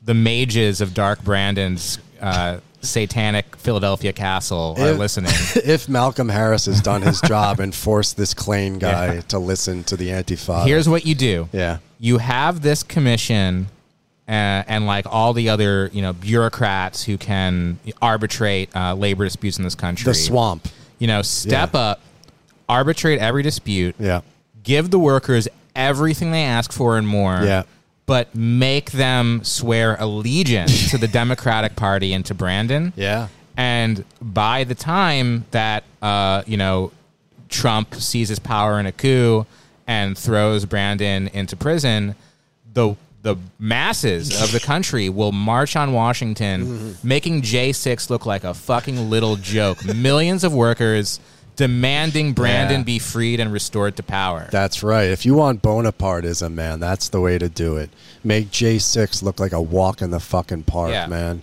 [0.03, 5.33] the mages of Dark Brandon's uh, satanic Philadelphia castle are listening.
[5.57, 9.21] if Malcolm Harris has done his job and forced this Klain guy Yeah.
[9.23, 11.49] to listen to the Antifa, Here's what you do.
[11.53, 13.67] yeah, You have this commission
[14.29, 14.33] uh,
[14.67, 19.65] and like all the other, you know, bureaucrats who can arbitrate uh, labor disputes in
[19.65, 20.05] this country.
[20.05, 21.81] the swamp, You know, step Yeah.
[21.81, 22.01] up,
[22.69, 24.21] arbitrate every dispute, yeah,
[24.63, 27.41] give the workers everything they ask for and more.
[27.45, 27.65] Yeah.
[28.07, 32.93] But make them swear allegiance to the Democratic Party and to Brandon.
[32.97, 33.27] yeah,
[33.57, 36.93] And by the time that uh, you know
[37.49, 39.47] Trump seizes power in a coup
[39.87, 42.15] and throws Brandon into prison,
[42.75, 48.45] the the masses of the country will march on Washington, making J six look like
[48.45, 49.85] a fucking little joke.
[49.85, 51.19] Millions of workers
[51.57, 52.85] demanding Brandon Yeah.
[52.85, 54.47] be freed and restored to power.
[54.53, 55.09] that's right.
[55.09, 57.89] If you want Bonapartism, man, that's the way to do it.
[58.23, 61.07] Make J six look like a walk in the fucking park, Yeah.
[61.07, 61.43] man.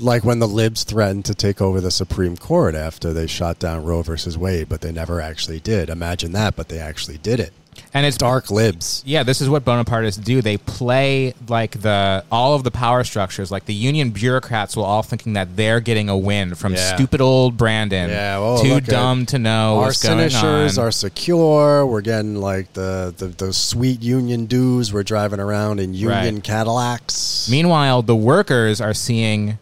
[0.00, 3.84] Like when the libs threatened to take over the Supreme Court after they shot down
[3.84, 5.88] Roe versus Wade, but they never actually did.
[5.88, 7.52] Imagine that, but they actually did it.
[7.92, 9.02] and it's Dark libs.
[9.04, 10.40] yeah, this is what Bonapartists do.
[10.40, 13.50] They play like the all of the power structures.
[13.50, 16.94] Like the union bureaucrats will all thinking that they're getting a win from Yeah.
[16.94, 18.10] stupid old Brandon.
[18.10, 21.84] Yeah, well, too look at- dumb to know our what's going signatures are secure.
[21.86, 24.92] We're getting like the, the those sweet union dues.
[24.92, 26.44] We're driving around in union Right.
[26.44, 27.48] Cadillacs.
[27.50, 29.58] Meanwhile, the workers are seeing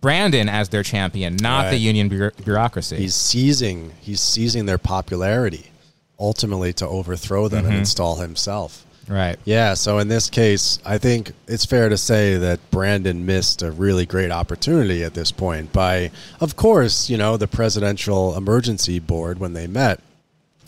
[0.00, 1.70] Brandon as their champion, not Right.
[1.72, 2.96] the union bureau- bureaucracy.
[2.96, 5.70] he's seizing he's seizing their popularity,
[6.18, 7.70] ultimately to overthrow them Mm-hmm.
[7.72, 8.84] and install himself.
[9.08, 9.38] right.
[9.44, 13.70] Yeah, so in this case, I think it's fair to say that Brandon missed a
[13.72, 19.40] really great opportunity at this point by, of course, you know, the Presidential Emergency Board,
[19.40, 19.98] when they met,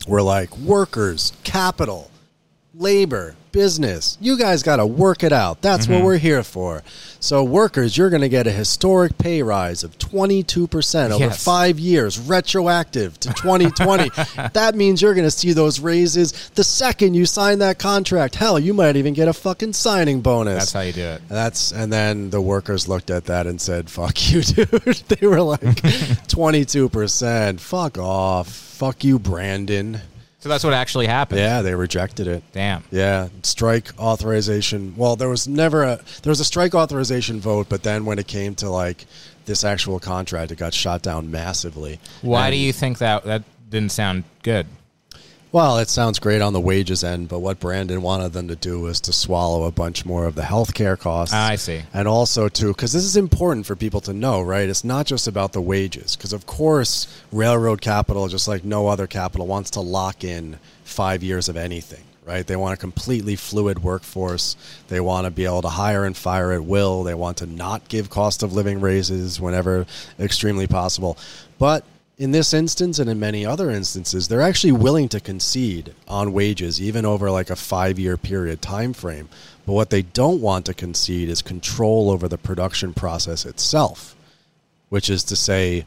[0.09, 2.11] were like, workers, capital,
[2.83, 5.61] labor, business, you guys got to work it out.
[5.63, 5.95] That's Mm-hmm.
[5.97, 6.83] what we're here for.
[7.21, 11.45] So, workers, you're going to get a historic pay rise of 22% over Yes.
[11.45, 14.11] five years, retroactive to 2020.
[14.55, 18.35] that means you're going to see those raises the second you sign that contract.
[18.37, 20.59] Hell, you might even get a fucking signing bonus.
[20.59, 21.21] That's how you do it.
[21.21, 24.69] And that's and then the workers looked at that and said, "Fuck you, dude."
[25.09, 25.61] they were like,
[26.29, 30.01] "22 percent, fuck off, fuck you, Brandon."
[30.43, 31.39] So that's what actually happened.
[31.39, 32.43] Yeah, they rejected it.
[32.51, 32.83] Damn.
[32.91, 34.95] Yeah, strike authorization.
[34.97, 38.27] Well, there was never a there was a strike authorization vote, but then when it
[38.27, 39.07] came to like
[39.45, 42.01] this actual contract, it got shot down massively.
[42.23, 44.67] Why And- do you think that that didn't sound good?
[45.53, 48.81] Well, it sounds great on the wages end, but what Brandon wanted them to do
[48.81, 51.35] was to swallow a bunch more of the healthcare costs.
[51.35, 51.83] I see.
[51.93, 54.67] And also, too, because this is important for people to know, right?
[54.67, 56.17] It's not just about the wages.
[56.17, 61.23] Because, of course, railroad capital, just like no other capital, wants to lock in five
[61.23, 62.47] years of anything, right?
[62.47, 64.57] They want a completely fluid workforce.
[64.89, 67.03] They want to be able to hire and fire at will.
[67.03, 69.85] They want to not give cost of living raises whenever
[70.19, 71.19] extremely possible.
[71.59, 71.85] But
[72.23, 76.81] in this instance and in many other instances, they're actually willing to concede on wages,
[76.81, 79.29] even over like a five year period time frame.
[79.67, 84.15] But what they don't want to concede is control over the production process itself,
[84.89, 85.85] which is to say,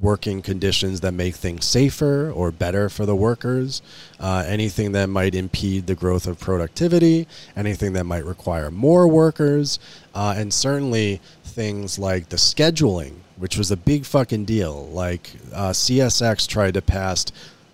[0.00, 3.82] working conditions that make things safer or better for the workers,
[4.20, 9.80] uh, anything that might impede the growth of productivity, anything that might require more workers,
[10.14, 11.20] uh, and certainly
[11.58, 14.86] things like the scheduling, which was a big fucking deal.
[14.90, 17.26] Like uh, CSX tried to pass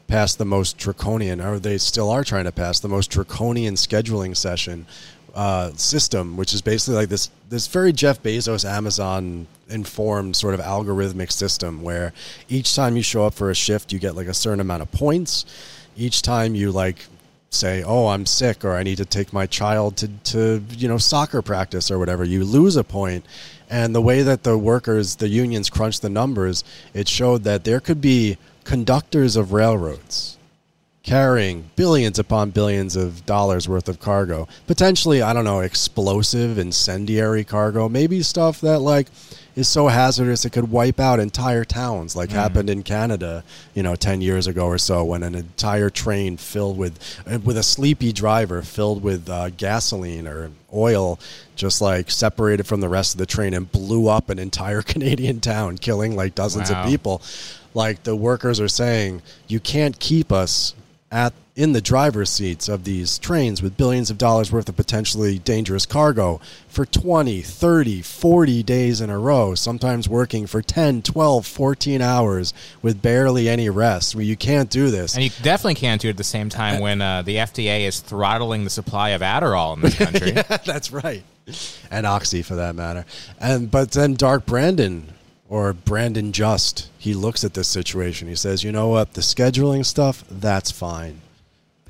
[0.07, 4.35] pass the most draconian, or they still are trying to pass the most draconian scheduling
[4.35, 4.87] session
[5.35, 10.61] uh, system, which is basically like this this very Jeff Bezos Amazon informed sort of
[10.61, 12.15] algorithmic system where
[12.49, 14.91] each time you show up for a shift, you get like a certain amount of
[14.93, 15.45] points.
[15.95, 17.05] Each time you like
[17.51, 20.97] say, "Oh, I'm sick," or "I need to take my child to to you know
[20.99, 23.27] soccer practice or whatever," you lose a point.
[23.71, 27.81] And the way that the workers, the unions, crunched the numbers, it showed that there
[27.81, 30.39] could be conductors of railroads
[31.05, 34.49] carrying billions upon billions of dollars worth of cargo.
[34.67, 37.89] Potentially, I don't know, explosive, incendiary cargo.
[37.89, 39.09] Maybe stuff that like
[39.57, 43.95] is so hazardous it could wipe out entire towns, like happened in Canada, you know,
[43.95, 46.99] ten years ago or so, when an entire train filled with
[47.31, 51.19] uh, with a sleepy driver filled with uh, gasoline or oil
[51.55, 55.41] just like separated from the rest of the train and blew up an entire Canadian
[55.41, 56.83] town, killing like dozens Wow.
[56.83, 57.23] of people.
[57.75, 60.75] Like the workers are saying, you can't keep us
[61.15, 65.39] at in the driver's seats of these trains with billions of dollars worth of potentially
[65.39, 71.47] dangerous cargo for 20, 30, 40 days in a row, sometimes working for 10, 12,
[71.47, 72.53] 14 hours
[72.83, 74.17] with barely any rest.
[74.17, 75.15] Well, you can't do this.
[75.15, 78.01] And you definitely can't do it at the same time when uh, the FDA is
[78.01, 80.33] throttling the supply of Adderall in this country.
[80.33, 81.23] That's right.
[81.91, 83.05] And Oxy for that matter.
[83.39, 85.14] And but then Dark Brandon
[85.49, 88.29] or Brandon Just, he looks at this situation.
[88.29, 89.15] He says, you know what?
[89.15, 91.21] The scheduling stuff, that's fine.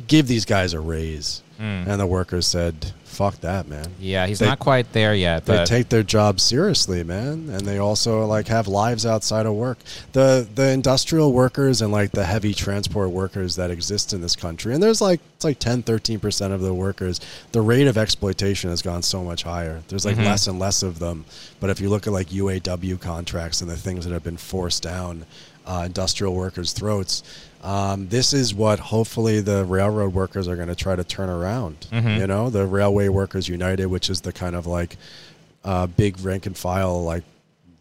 [0.06, 1.42] Give these guys a raise.
[1.60, 1.86] Mm.
[1.86, 3.86] And the workers said, fuck that, man.
[3.98, 5.46] Yeah, he's They- not quite there yet.
[5.46, 9.54] They But take their job seriously, man, and they also like have lives outside of
[9.54, 9.78] work.
[10.12, 14.74] The the industrial workers and like the heavy transport workers that exist in this country,
[14.74, 17.20] and there's like it's like 10 13% of the workers.
[17.52, 19.82] The rate of exploitation has gone so much higher.
[19.88, 20.26] There's like mm-hmm.
[20.26, 21.24] less and less of them.
[21.60, 24.82] But if you look at like UAW contracts and the things that have been forced
[24.82, 25.24] down
[25.66, 27.22] uh, industrial workers' throats,
[27.62, 31.86] um, this is what hopefully the railroad workers are going to try to turn around.
[32.18, 34.96] You know, the Railway Workers United, which is the kind of like
[35.64, 37.24] uh, big rank and file like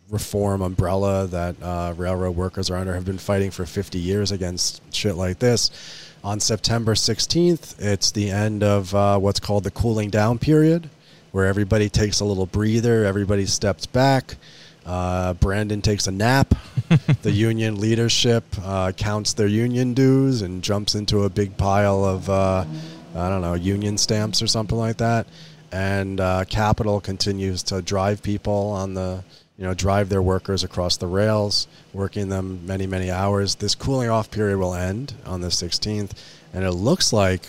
[0.09, 4.81] reform umbrella that uh, railroad workers are under have been fighting for 50 years against
[4.93, 5.71] shit like this.
[6.23, 10.89] On September 16th, it's the end of uh, what's called the cooling down period,
[11.31, 14.36] where everybody takes a little breather, everybody steps back.
[14.86, 16.53] Uh, Brandon takes a nap.
[17.21, 22.29] the union leadership uh, counts their union dues and jumps into a big pile of,
[22.29, 22.65] uh,
[23.15, 25.27] I don't know, union stamps or something like that.
[25.71, 29.23] And uh, Capital continues to drive people on the,
[29.57, 33.55] you know, drive their workers across the rails, working them many, many hours.
[33.55, 36.11] This cooling off period will end on the 16th.
[36.53, 37.47] And it looks like,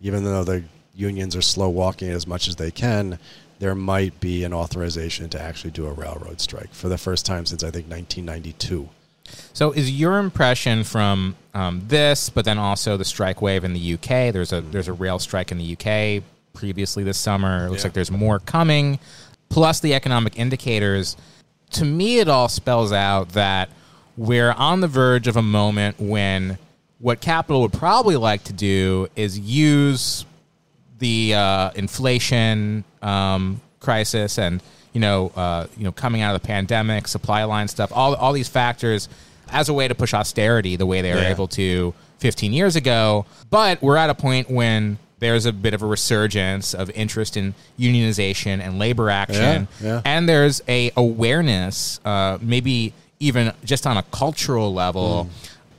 [0.00, 3.18] even though the unions are slow walking as much as they can,
[3.58, 7.44] there might be an authorization to actually do a railroad strike for the first time
[7.46, 8.88] since I think 1992.
[9.52, 13.94] So, is your impression from um, this, but then also the strike wave in the
[13.94, 14.32] UK?
[14.32, 16.22] There's a there's a rail strike in the UK
[16.54, 17.66] previously this summer.
[17.66, 17.88] It looks Yeah.
[17.88, 18.98] like there's more coming.
[19.50, 21.16] Plus the economic indicators.
[21.72, 23.68] To me, it all spells out that
[24.16, 26.56] we're on the verge of a moment when
[26.98, 30.24] what capital would probably like to do is use
[30.98, 34.60] the uh, inflation um, crisis and
[34.92, 38.32] you know uh, you know coming out of the pandemic, supply line stuff, all all
[38.32, 39.08] these factors
[39.50, 41.30] as a way to push austerity the way they were Yeah.
[41.30, 43.24] able to 15 years ago.
[43.50, 47.54] But we're at a point when there's a bit of a resurgence of interest in
[47.78, 50.00] unionization and labor action, yeah.
[50.04, 55.30] and there's a awareness, uh, maybe even just on a cultural level, Hmm.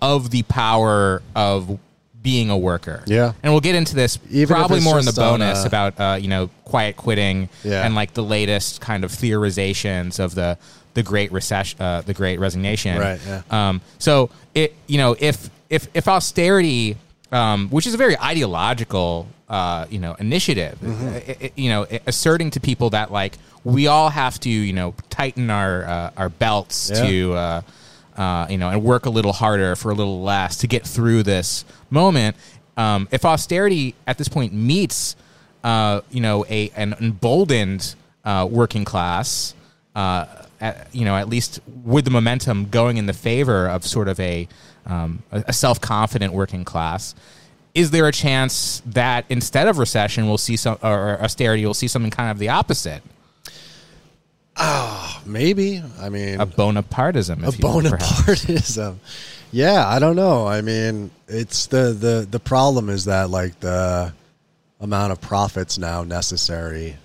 [0.02, 1.78] of the power of
[2.22, 3.04] being a worker.
[3.08, 3.34] Yeah.
[3.44, 6.28] and we'll get into this Even probably more in the bonus a- about uh, you
[6.28, 7.86] know quiet quitting Yeah.
[7.86, 10.58] and like the latest kind of theorizations of the
[10.96, 12.98] the great recession, uh, the great resignation.
[13.00, 13.42] Right, yeah.
[13.50, 16.98] Um, so it you know if if if austerity,
[17.32, 21.08] um, which is a very ideological uh, you know initiative, Mm-hmm.
[21.08, 24.74] uh, it- it- you know asserting to people that like we all have to you
[24.74, 27.02] know tighten our uh, our belts Yeah.
[27.08, 27.34] to.
[28.20, 31.24] Uh, you know, and work a little harder for a little less to get through
[31.24, 32.36] this moment.
[32.76, 35.16] Um, if austerity at this point meets,
[35.64, 37.96] uh, you know, a an emboldened
[38.26, 39.56] uh, working class,
[39.96, 40.26] uh,
[40.60, 44.20] at, you know, at least with the momentum going in the favor of sort of
[44.20, 44.50] a
[44.86, 47.16] um, a self confident working class.
[47.74, 51.88] Is there a chance that instead of recession, we'll see some or austerity, we'll see
[51.88, 53.02] something kind of the opposite,
[55.26, 55.82] Maybe.
[56.00, 58.22] I mean, a Bonapartism, a if you will, perhaps.
[58.24, 58.98] Bonapartism.
[59.52, 60.48] Yeah, I don't know.
[60.48, 64.14] I mean, it's the, the the problem is that like the
[64.80, 66.98] amount of profits now necessary,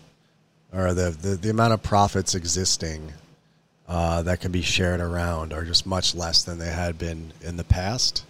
[0.72, 3.12] or the the, the amount of profits existing
[3.88, 7.56] uh, that can be shared around are just much less than they had been in
[7.56, 8.24] the past.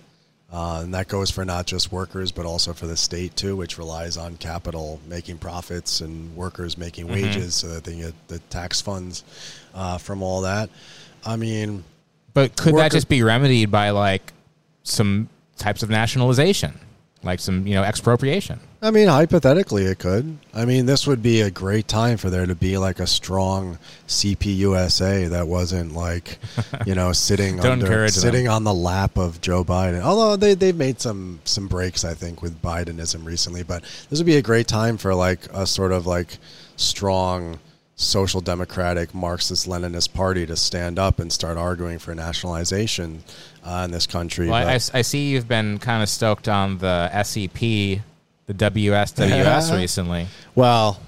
[0.55, 3.77] Uh, and that goes for not just workers, but also for the state too, which
[3.77, 8.81] relies on capital making profits and workers making wages, so that they get the tax
[8.81, 9.25] funds
[9.75, 10.71] uh, from all that.
[11.27, 11.83] I mean,
[12.35, 14.33] But could that just be remedied by like
[14.85, 16.79] some types of nationalization,
[17.25, 18.61] like some you know expropriation?
[18.83, 20.37] I mean, hypothetically, it could.
[20.53, 23.79] I mean, this would be a great time for there to be like a strong
[24.07, 26.39] CPUSA that wasn't like,
[26.87, 28.21] you know, sitting under, encourage them.
[28.21, 30.03] sitting on the lap of Joe Biden.
[30.03, 33.63] Although they they've made some some breaks, I think, with Bidenism recently.
[33.63, 36.37] But this would be a great time for like a sort of like
[36.77, 37.59] strong
[37.97, 43.23] social democratic Marxist Leninist party to stand up and start arguing for nationalization
[43.65, 44.49] uh, in this country.
[44.49, 48.03] Well, I, I see you've been kind of stoked on the SEP, the
[48.49, 50.27] WSWS recently.
[50.55, 51.01] Well,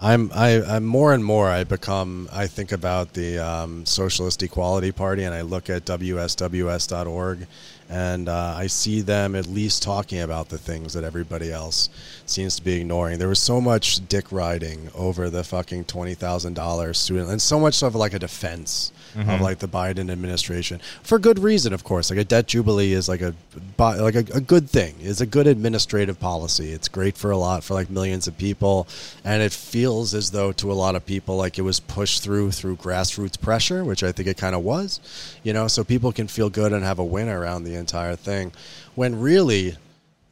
[0.00, 4.92] I'm I, I'm more and more I become I think about the um, Socialist Equality
[4.92, 7.46] Party and I look at WSWS.org
[7.88, 11.88] and uh, I see them at least talking about the things that everybody else
[12.26, 13.18] seems to be ignoring.
[13.18, 17.60] There was so much dick riding over the fucking twenty thousand dollars student, and so
[17.60, 19.30] much of like a defense Mm-hmm.
[19.30, 22.10] of like the Biden administration for good reason, of course.
[22.10, 23.32] Like a debt jubilee is like a
[23.78, 24.96] like a, a good thing.
[25.00, 26.72] It's a good administrative policy.
[26.72, 28.88] It's great for a lot for like millions of people,
[29.24, 32.50] and it feels as though to a lot of people like it was pushed through
[32.50, 34.98] through grassroots pressure, which I think it kind of was.
[35.44, 38.50] You know, so people can feel good and have a win around the entire thing,
[38.96, 39.76] when really,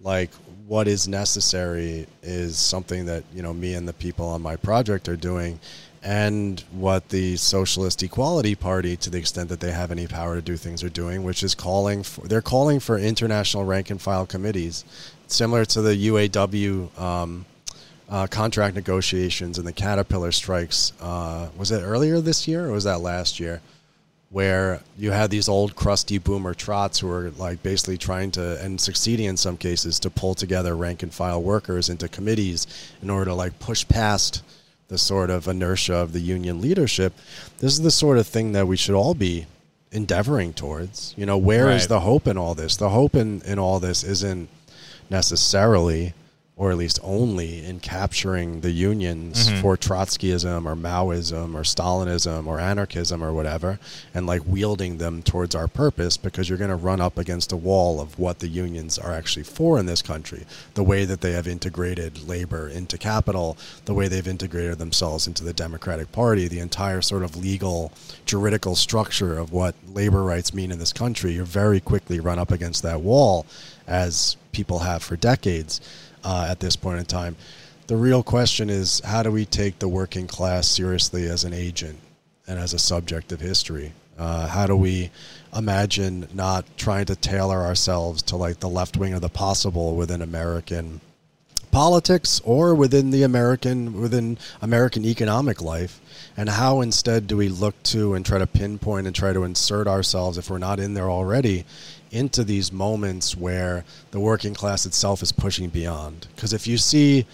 [0.01, 0.31] like
[0.67, 5.09] what is necessary is something that you know me and the people on my project
[5.09, 5.61] are doing
[6.03, 10.43] and what the socialist equality party to the extent that they have any power to
[10.43, 14.27] do things are doing which is calling for they're calling for international rank and file
[14.27, 14.85] committees
[15.29, 17.47] similar to the uaw um,
[18.09, 22.85] uh, contract negotiations and the caterpillar strikes uh, was it earlier this year or was
[22.85, 23.61] that last year
[24.31, 28.81] where you had these old crusty boomer trots who were like basically trying to and
[28.81, 32.67] succeeding in some cases to pull together rank and file workers into committees
[33.03, 34.43] in order to like push past
[34.93, 37.13] the sort of inertia of the union leadership
[37.61, 39.47] this is the sort of thing that we should all be
[39.91, 41.89] endeavoring towards you know where is Right.
[41.89, 44.49] the hope in all this the hope in, in all this isn't
[45.09, 46.15] necessarily
[46.55, 49.63] or at least only in capturing the unions mm-hmm.
[49.63, 53.79] for Trotskyism or Maoism or Stalinism or anarchism or whatever,
[54.13, 57.57] and like wielding them towards our purpose because you're going to run up against a
[57.57, 60.45] wall of what the unions are actually for in this country.
[60.75, 65.45] The way that they have integrated labor into capital, the way they've integrated themselves into
[65.45, 67.93] the Democratic Party, the entire sort of legal,
[68.27, 72.51] juridical structure of what labor rights mean in this country, you very quickly run up
[72.51, 73.47] against that wall
[73.87, 75.81] as people have for decades
[76.25, 77.37] uh, at this point in time.
[77.87, 81.99] The real question is how do we take the working class seriously as an agent
[82.47, 83.93] and as a subject of history?
[84.19, 85.11] Uh, how do we
[85.57, 90.23] imagine not trying to tailor ourselves to like the left wing of the possible within
[90.23, 91.01] American
[91.71, 96.02] politics or within the American within American economic life
[96.37, 99.87] and how instead do we look to and try to pinpoint and try to insert
[99.87, 101.65] ourselves if we're not in there already
[102.11, 107.27] into these moments where the working class itself is pushing beyond because if you see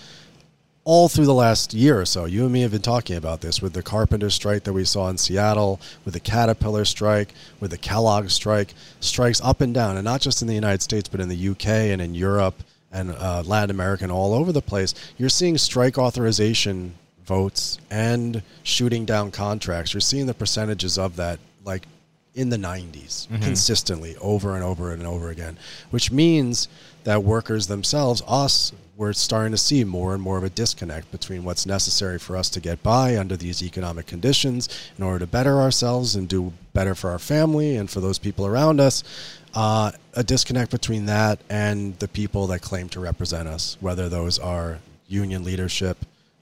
[0.88, 2.24] all through the last year or so.
[2.24, 5.10] You and me have been talking about this with the carpenter strike that we saw
[5.10, 10.04] in Seattle, with the Caterpillar strike, with the Kellogg strike, strikes up and down, and
[10.06, 13.42] not just in the United States, but in the UK and in Europe and uh,
[13.44, 14.94] Latin America and all over the place.
[15.18, 16.94] You're seeing strike authorization
[17.28, 19.94] votes and shooting down contracts.
[19.94, 21.86] You're seeing the percentages of that like
[22.34, 25.58] in the 90s consistently over and over and over again,
[25.90, 26.68] which means
[27.04, 31.44] that workers themselves, us, we're starting to see more and more of a disconnect between
[31.44, 35.60] what's necessary for us to get by under these economic conditions in order to better
[35.60, 39.04] ourselves and do better for our family and for those people around us.
[39.54, 44.38] Uh, a disconnect between that and the people that claim to represent us, whether those
[44.38, 45.96] are union leadership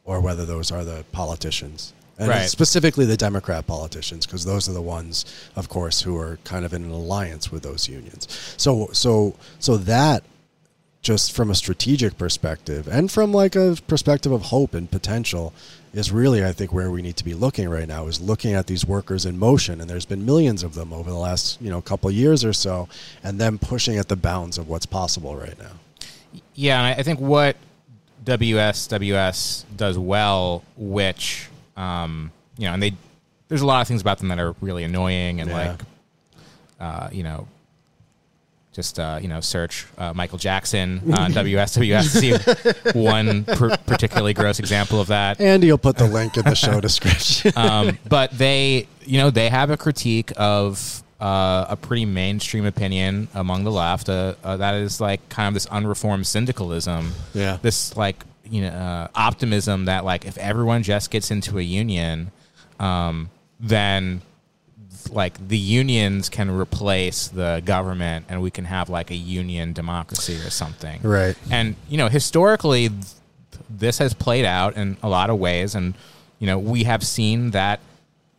[0.06, 1.92] or whether those are the politicians.
[2.18, 2.48] And Right.
[2.48, 6.72] specifically the Democrat politicians, because those are the ones, of course, who are kind of
[6.72, 8.26] in an alliance with those unions.
[8.56, 10.22] So, so, so that
[11.02, 15.52] just from a strategic perspective and from like a perspective of hope and potential
[15.94, 18.66] is really i think where we need to be looking right now is looking at
[18.66, 21.80] these workers in motion and there's been millions of them over the last you know
[21.80, 22.88] couple years or so
[23.22, 25.78] and them pushing at the bounds of what's possible right now
[26.56, 27.56] Yeah, and I I think what
[28.26, 32.92] WSWS does well, which um, you know, and they
[33.48, 35.56] there's a lot of things about them that are really annoying and Yeah.
[35.70, 35.80] like
[36.80, 37.46] uh, you know
[38.72, 44.34] just uh, you know search uh, Michael Jackson on WSWS to see one per- particularly
[44.34, 45.40] gross example of that.
[45.40, 49.48] And you'll put the link in the show description um, but they, you know, they
[49.48, 54.74] have a critique of uh, a pretty mainstream opinion among the left uh, uh, that
[54.74, 57.12] is like kind of this unreformed syndicalism.
[57.32, 57.58] Yeah.
[57.62, 62.32] This like you know uh, optimism that like if everyone just gets into a union,
[62.78, 64.20] um, then
[65.10, 70.36] like the unions can replace the government and we can have like a union democracy
[70.36, 71.00] or something.
[71.02, 71.36] Right.
[71.50, 73.04] And you know, historically th-
[73.70, 75.94] this has played out in a lot of ways and
[76.38, 77.80] you know, we have seen that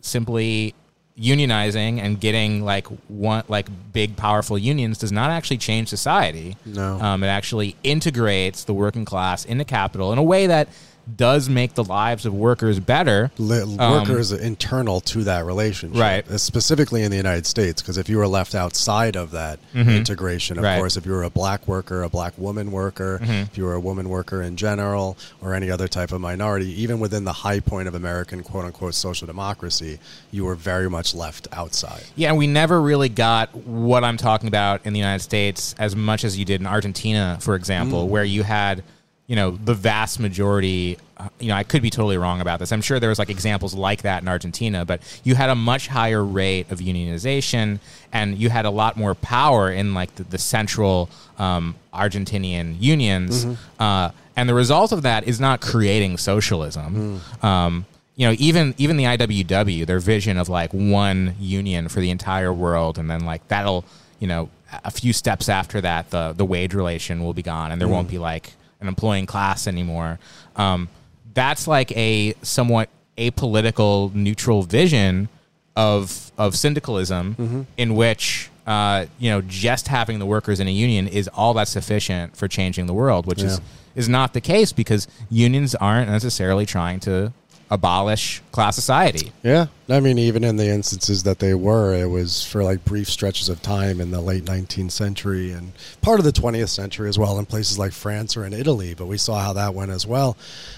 [0.02, 0.76] simply
[1.20, 6.56] unionizing and getting like one like big powerful unions does not actually change society.
[6.66, 7.00] No.
[7.00, 10.70] Um, it actually integrates the working class into capital in a way that
[11.16, 13.32] does make the lives of workers better.
[13.38, 16.28] Li- um, workers internal to that relationship, Right.
[16.30, 19.90] Uh, Specifically in the United States, because if you were left outside of that mm-hmm.
[19.90, 20.78] integration, of Right.
[20.78, 23.32] course, if you were a black worker, a black woman worker, mm-hmm.
[23.32, 27.00] if you were a woman worker in general, or any other type of minority, even
[27.00, 30.00] within the high point of American quote unquote social democracy,
[30.32, 32.04] you were very much left outside.
[32.16, 35.96] Yeah, and we never really got what I'm talking about in the United States as
[35.96, 38.10] much as you did in Argentina, for example, mm.
[38.10, 38.84] where you had,
[39.28, 40.98] you know, the vast majority.
[41.18, 42.72] uh, You know, I could be totally wrong about this.
[42.72, 45.88] I'm sure there was like examples like that in Argentina, but you had a much
[45.88, 47.80] higher rate of unionization,
[48.14, 53.46] and you had a lot more power in like the, the central um, Argentinian unions.
[53.80, 57.22] Uh, and the result of that is not creating socialism.
[57.42, 62.10] Um, you know, even even the IWW, their vision of like one union for the
[62.12, 63.84] entire world, and then like that'll,
[64.20, 64.50] you know,
[64.84, 68.10] a few steps after that, the the wage relation will be gone, and there won't
[68.10, 70.20] be like an employing class anymore.
[70.56, 70.90] Um,
[71.34, 75.30] that's like a somewhat apolitical, neutral vision
[75.76, 81.08] of of syndicalism, in which uh, you know just having the workers in a union
[81.08, 83.62] is all that's sufficient for changing the world, which is
[83.96, 87.34] is not the case because unions aren't necessarily trying to
[87.70, 89.32] abolish class society.
[89.44, 93.10] Yeah, I mean, even in the instances that they were, it was for like brief
[93.10, 97.20] stretches of time in the late 19th century and part of the 20th century as
[97.20, 98.94] well in places like France or in Italy.
[98.94, 100.38] But we saw how that went as well.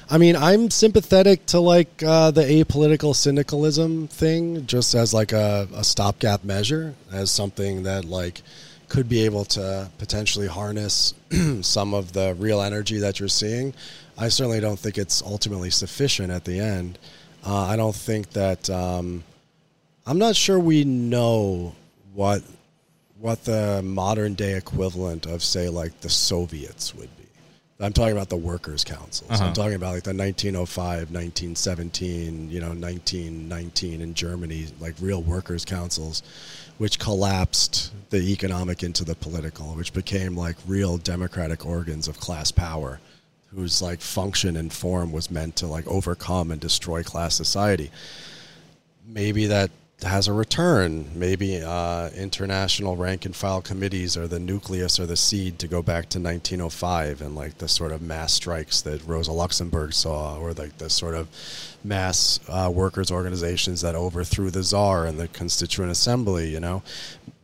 [0.09, 5.67] I mean, I'm sympathetic to like uh, the apolitical syndicalism thing, just as like a,
[5.73, 8.41] a stopgap measure, as something that like
[8.89, 11.13] could be able to potentially harness
[11.61, 13.73] some of the real energy that you're seeing.
[14.19, 16.99] I certainly don't think it's ultimately sufficient at the end.
[17.45, 18.69] Uh, I don't think that.
[18.69, 19.23] Um,
[20.05, 21.73] I'm not sure we know
[22.13, 22.41] what
[23.19, 27.25] what the modern day equivalent of say like the Soviets would be.
[27.81, 29.29] I'm talking about the workers' councils.
[29.39, 35.63] I'm talking about like the 1905, 1917, you know, 1919 in Germany, like real workers'
[35.63, 36.21] councils,
[36.77, 42.51] which collapsed the economic into the political, which became like real democratic organs of class
[42.51, 42.99] power,
[43.53, 47.89] whose like function and form was meant to like overcome and destroy class society
[49.09, 49.71] maybe that
[50.03, 51.11] has a return.
[51.13, 55.81] Maybe uh, international rank and file committees are the nucleus or the seed to go
[55.81, 60.53] back to 1905 and like the sort of mass strikes that Rosa Luxemburg saw, or
[60.53, 61.27] like the sort of
[61.83, 66.49] mass uh, workers' organizations that overthrew the czar and the Constituent Assembly.
[66.49, 66.81] You know,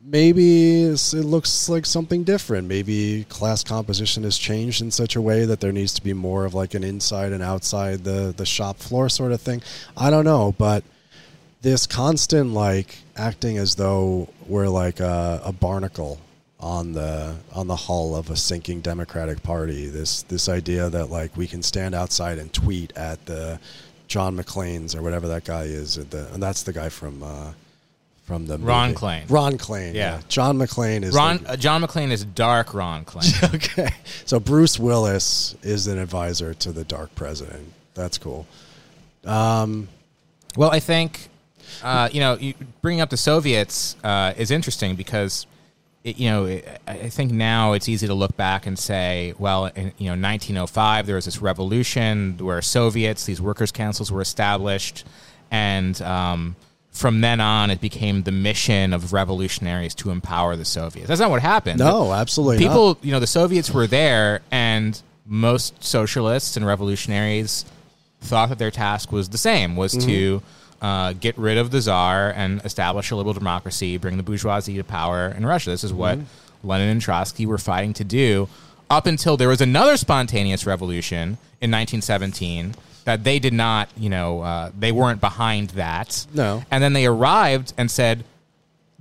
[0.06, 2.68] maybe it looks like something different.
[2.68, 6.46] Maybe class composition has changed in such a way that there needs to be more
[6.46, 9.62] of like an inside and outside the the shop floor sort of thing.
[9.98, 10.84] I don't know, but
[11.62, 16.20] this constant like acting as though we're like a, a barnacle
[16.60, 19.88] on the on the hull of a sinking Democratic Party.
[19.88, 23.60] This this idea that like we can stand outside and tweet at the
[24.08, 27.54] John McClane's or whatever that guy is, the, and that's the guy from uh,
[28.26, 29.00] from the Ron movie.
[29.00, 29.30] Klain.
[29.30, 30.16] Ron Klain, Yeah.
[30.16, 30.22] yeah.
[30.28, 33.54] John McClane is Ron the- uh, John McClane is dark Ron Klain.
[33.56, 33.94] okay.
[34.26, 37.72] So Bruce Willis is an advisor to the Dark President.
[37.94, 38.46] That's cool.
[39.26, 39.88] Um,
[40.56, 41.30] Well, I think
[41.84, 45.46] uh, you know you, bringing up the Soviets uh, is interesting because
[46.04, 49.34] it, you know it, I I think now it's easy to look back and say,
[49.38, 54.22] well, in, you know, 1905 there was this revolution where Soviets, these workers' councils were
[54.22, 55.06] established,
[55.52, 56.56] and um,
[56.96, 61.10] from then on it became the mission of revolutionaries to empower the Soviets.
[61.10, 61.80] That's not what happened.
[61.80, 62.72] No, absolutely not.
[62.72, 67.66] People, you know, the Soviets were there, and most socialists and revolutionaries
[68.22, 70.42] thought that their task was the same: was to
[70.82, 74.84] uh, get rid of the czar and establish a liberal democracy, bring the bourgeoisie to
[74.84, 75.72] power in Russia.
[75.72, 76.18] This is what
[76.64, 78.48] Lenin and Trotsky were fighting to do.
[78.90, 82.76] Up until there was another spontaneous revolution in 1917
[83.06, 86.26] that they did not, you know, uh, they weren't behind that.
[86.34, 86.64] No.
[86.72, 88.24] and then they arrived and said,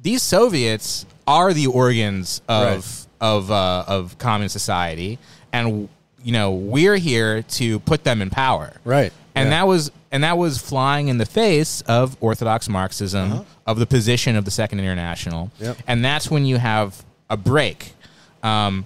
[0.01, 3.07] these Soviets are the organs of Right.
[3.21, 5.19] of uh, of communist society,
[5.53, 5.89] and
[6.23, 8.75] you know we're here to put them in power.
[8.85, 9.13] Right.
[9.35, 9.61] And Yeah.
[9.61, 14.37] that was and that was flying in the face of Orthodox Marxism, of the position
[14.37, 15.65] of the Second International, Uh-huh.
[15.69, 15.77] Yep.
[15.87, 17.95] and that's when you have a break.
[18.43, 18.85] Um,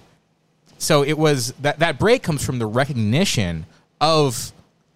[0.77, 3.65] so it was that that break comes from the recognition
[3.99, 4.53] of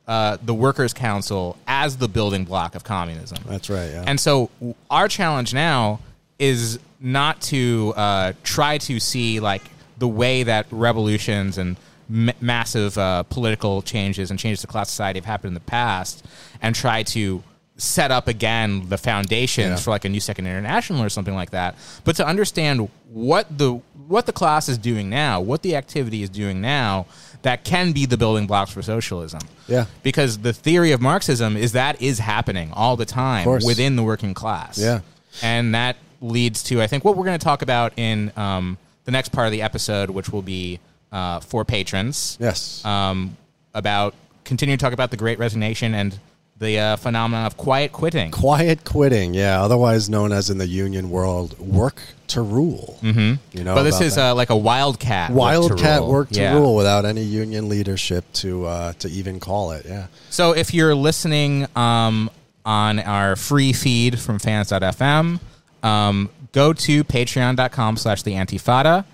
[0.07, 3.37] uh, the Workers' Council as the building block of communism.
[3.47, 3.89] That's right.
[3.89, 4.03] Yeah.
[4.05, 4.49] And so
[4.89, 5.99] our challenge now
[6.39, 9.61] is not to uh, try to see like
[9.97, 11.77] the way that revolutions and
[12.09, 16.25] m- massive uh, political changes and changes to class society have happened in the past,
[16.61, 17.43] and try to
[17.83, 19.75] set up again the foundations Yeah.
[19.77, 23.81] for like a new second international or something like that, but to understand what the
[24.07, 27.05] what the class is doing now, what the activity is doing now,
[27.43, 29.39] that can be the building blocks for socialism.
[29.67, 29.85] Yeah.
[30.03, 34.33] Because the theory of Marxism is that is happening all the time within the working
[34.33, 34.77] class.
[34.77, 34.99] Yeah.
[35.41, 39.11] And that leads to, I think, what we're going to talk about in um, the
[39.11, 40.79] next part of the episode, which will be
[41.11, 42.83] uh, for patrons Yes.
[42.85, 43.37] um,
[43.73, 46.17] about continuing to talk about the Great Resignation and
[46.63, 48.31] the uh, phenomenon of quiet quitting.
[48.31, 52.97] Quiet quitting, yeah, otherwise known as in the union world, work to rule.
[53.03, 53.57] Mm-hmm.
[53.57, 55.29] You know, but this is uh, like a wildcat.
[55.31, 56.53] work to wildcat work to Yeah.
[56.55, 59.85] rule without any union leadership to uh, to even call it.
[59.85, 62.29] Yeah, So if you're listening um,
[62.65, 65.39] on our free feed from fans.fm,
[65.83, 69.05] um, go to patreon.com slash the antifada.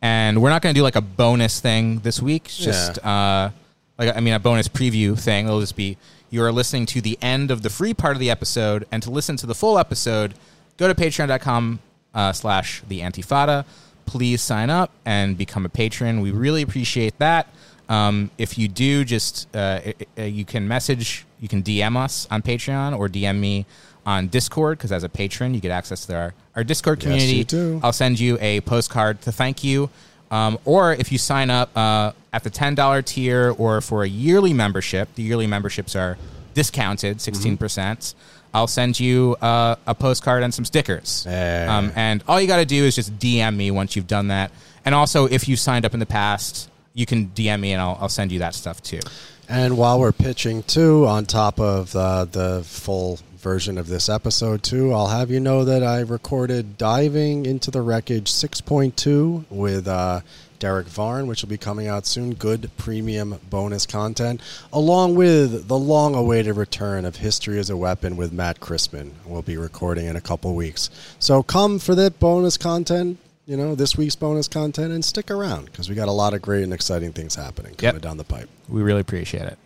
[0.00, 2.44] And we're not going to do like a bonus thing this week.
[2.44, 3.50] Just, uh,
[3.98, 5.46] like, I mean, a bonus preview thing.
[5.46, 5.96] It'll just be
[6.30, 8.86] you are listening to the end of the free part of the episode.
[8.92, 10.34] And to listen to the full episode,
[10.76, 11.78] go to patreon.com
[12.14, 13.64] uh, slash the antifada.
[14.06, 16.20] Please sign up and become a patron.
[16.20, 17.48] We really appreciate that.
[17.88, 22.26] Um, if you do, just uh, i- i- you can message, you can DM us
[22.30, 23.64] on Patreon or DM me
[24.04, 27.44] on Discord because as a patron, you get access to our, our Discord Yes, community.
[27.44, 27.80] do.
[27.82, 29.88] I'll send you a postcard to thank you.
[30.30, 34.52] Um, or if you sign up uh, at the $10 tier or for a yearly
[34.52, 36.18] membership, the yearly memberships are
[36.54, 37.58] discounted 16%.
[37.58, 38.14] percent
[38.52, 41.26] I'll send you uh, a postcard and some stickers.
[41.66, 44.50] Um, and all you got to do is just DM me once you've done that.
[44.84, 47.98] And also, if you signed up in the past, you can DM me and I'll,
[48.00, 49.00] I'll send you that stuff too.
[49.48, 54.62] and while we're pitching too, on top of uh, the full version of this episode
[54.62, 59.88] too, I'll have you know that I recorded diving into the wreckage 6.2 with.
[59.88, 60.20] Uh,
[60.60, 62.34] Derick Varn, which will be coming out soon.
[62.34, 64.40] Good premium bonus content,
[64.72, 69.14] along with the long awaited return of History as a Weapon with Matt Crispin.
[69.24, 70.90] We'll be recording in a couple weeks.
[71.20, 75.66] So come for that bonus content, you know, this week's bonus content, and stick around
[75.66, 78.02] because we got a lot of great and exciting things happening coming Yep.
[78.02, 78.48] down the pipe.
[78.68, 79.58] We really appreciate it.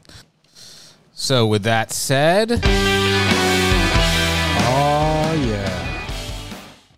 [1.22, 2.58] So, with that said, Oh,
[5.46, 5.91] yeah.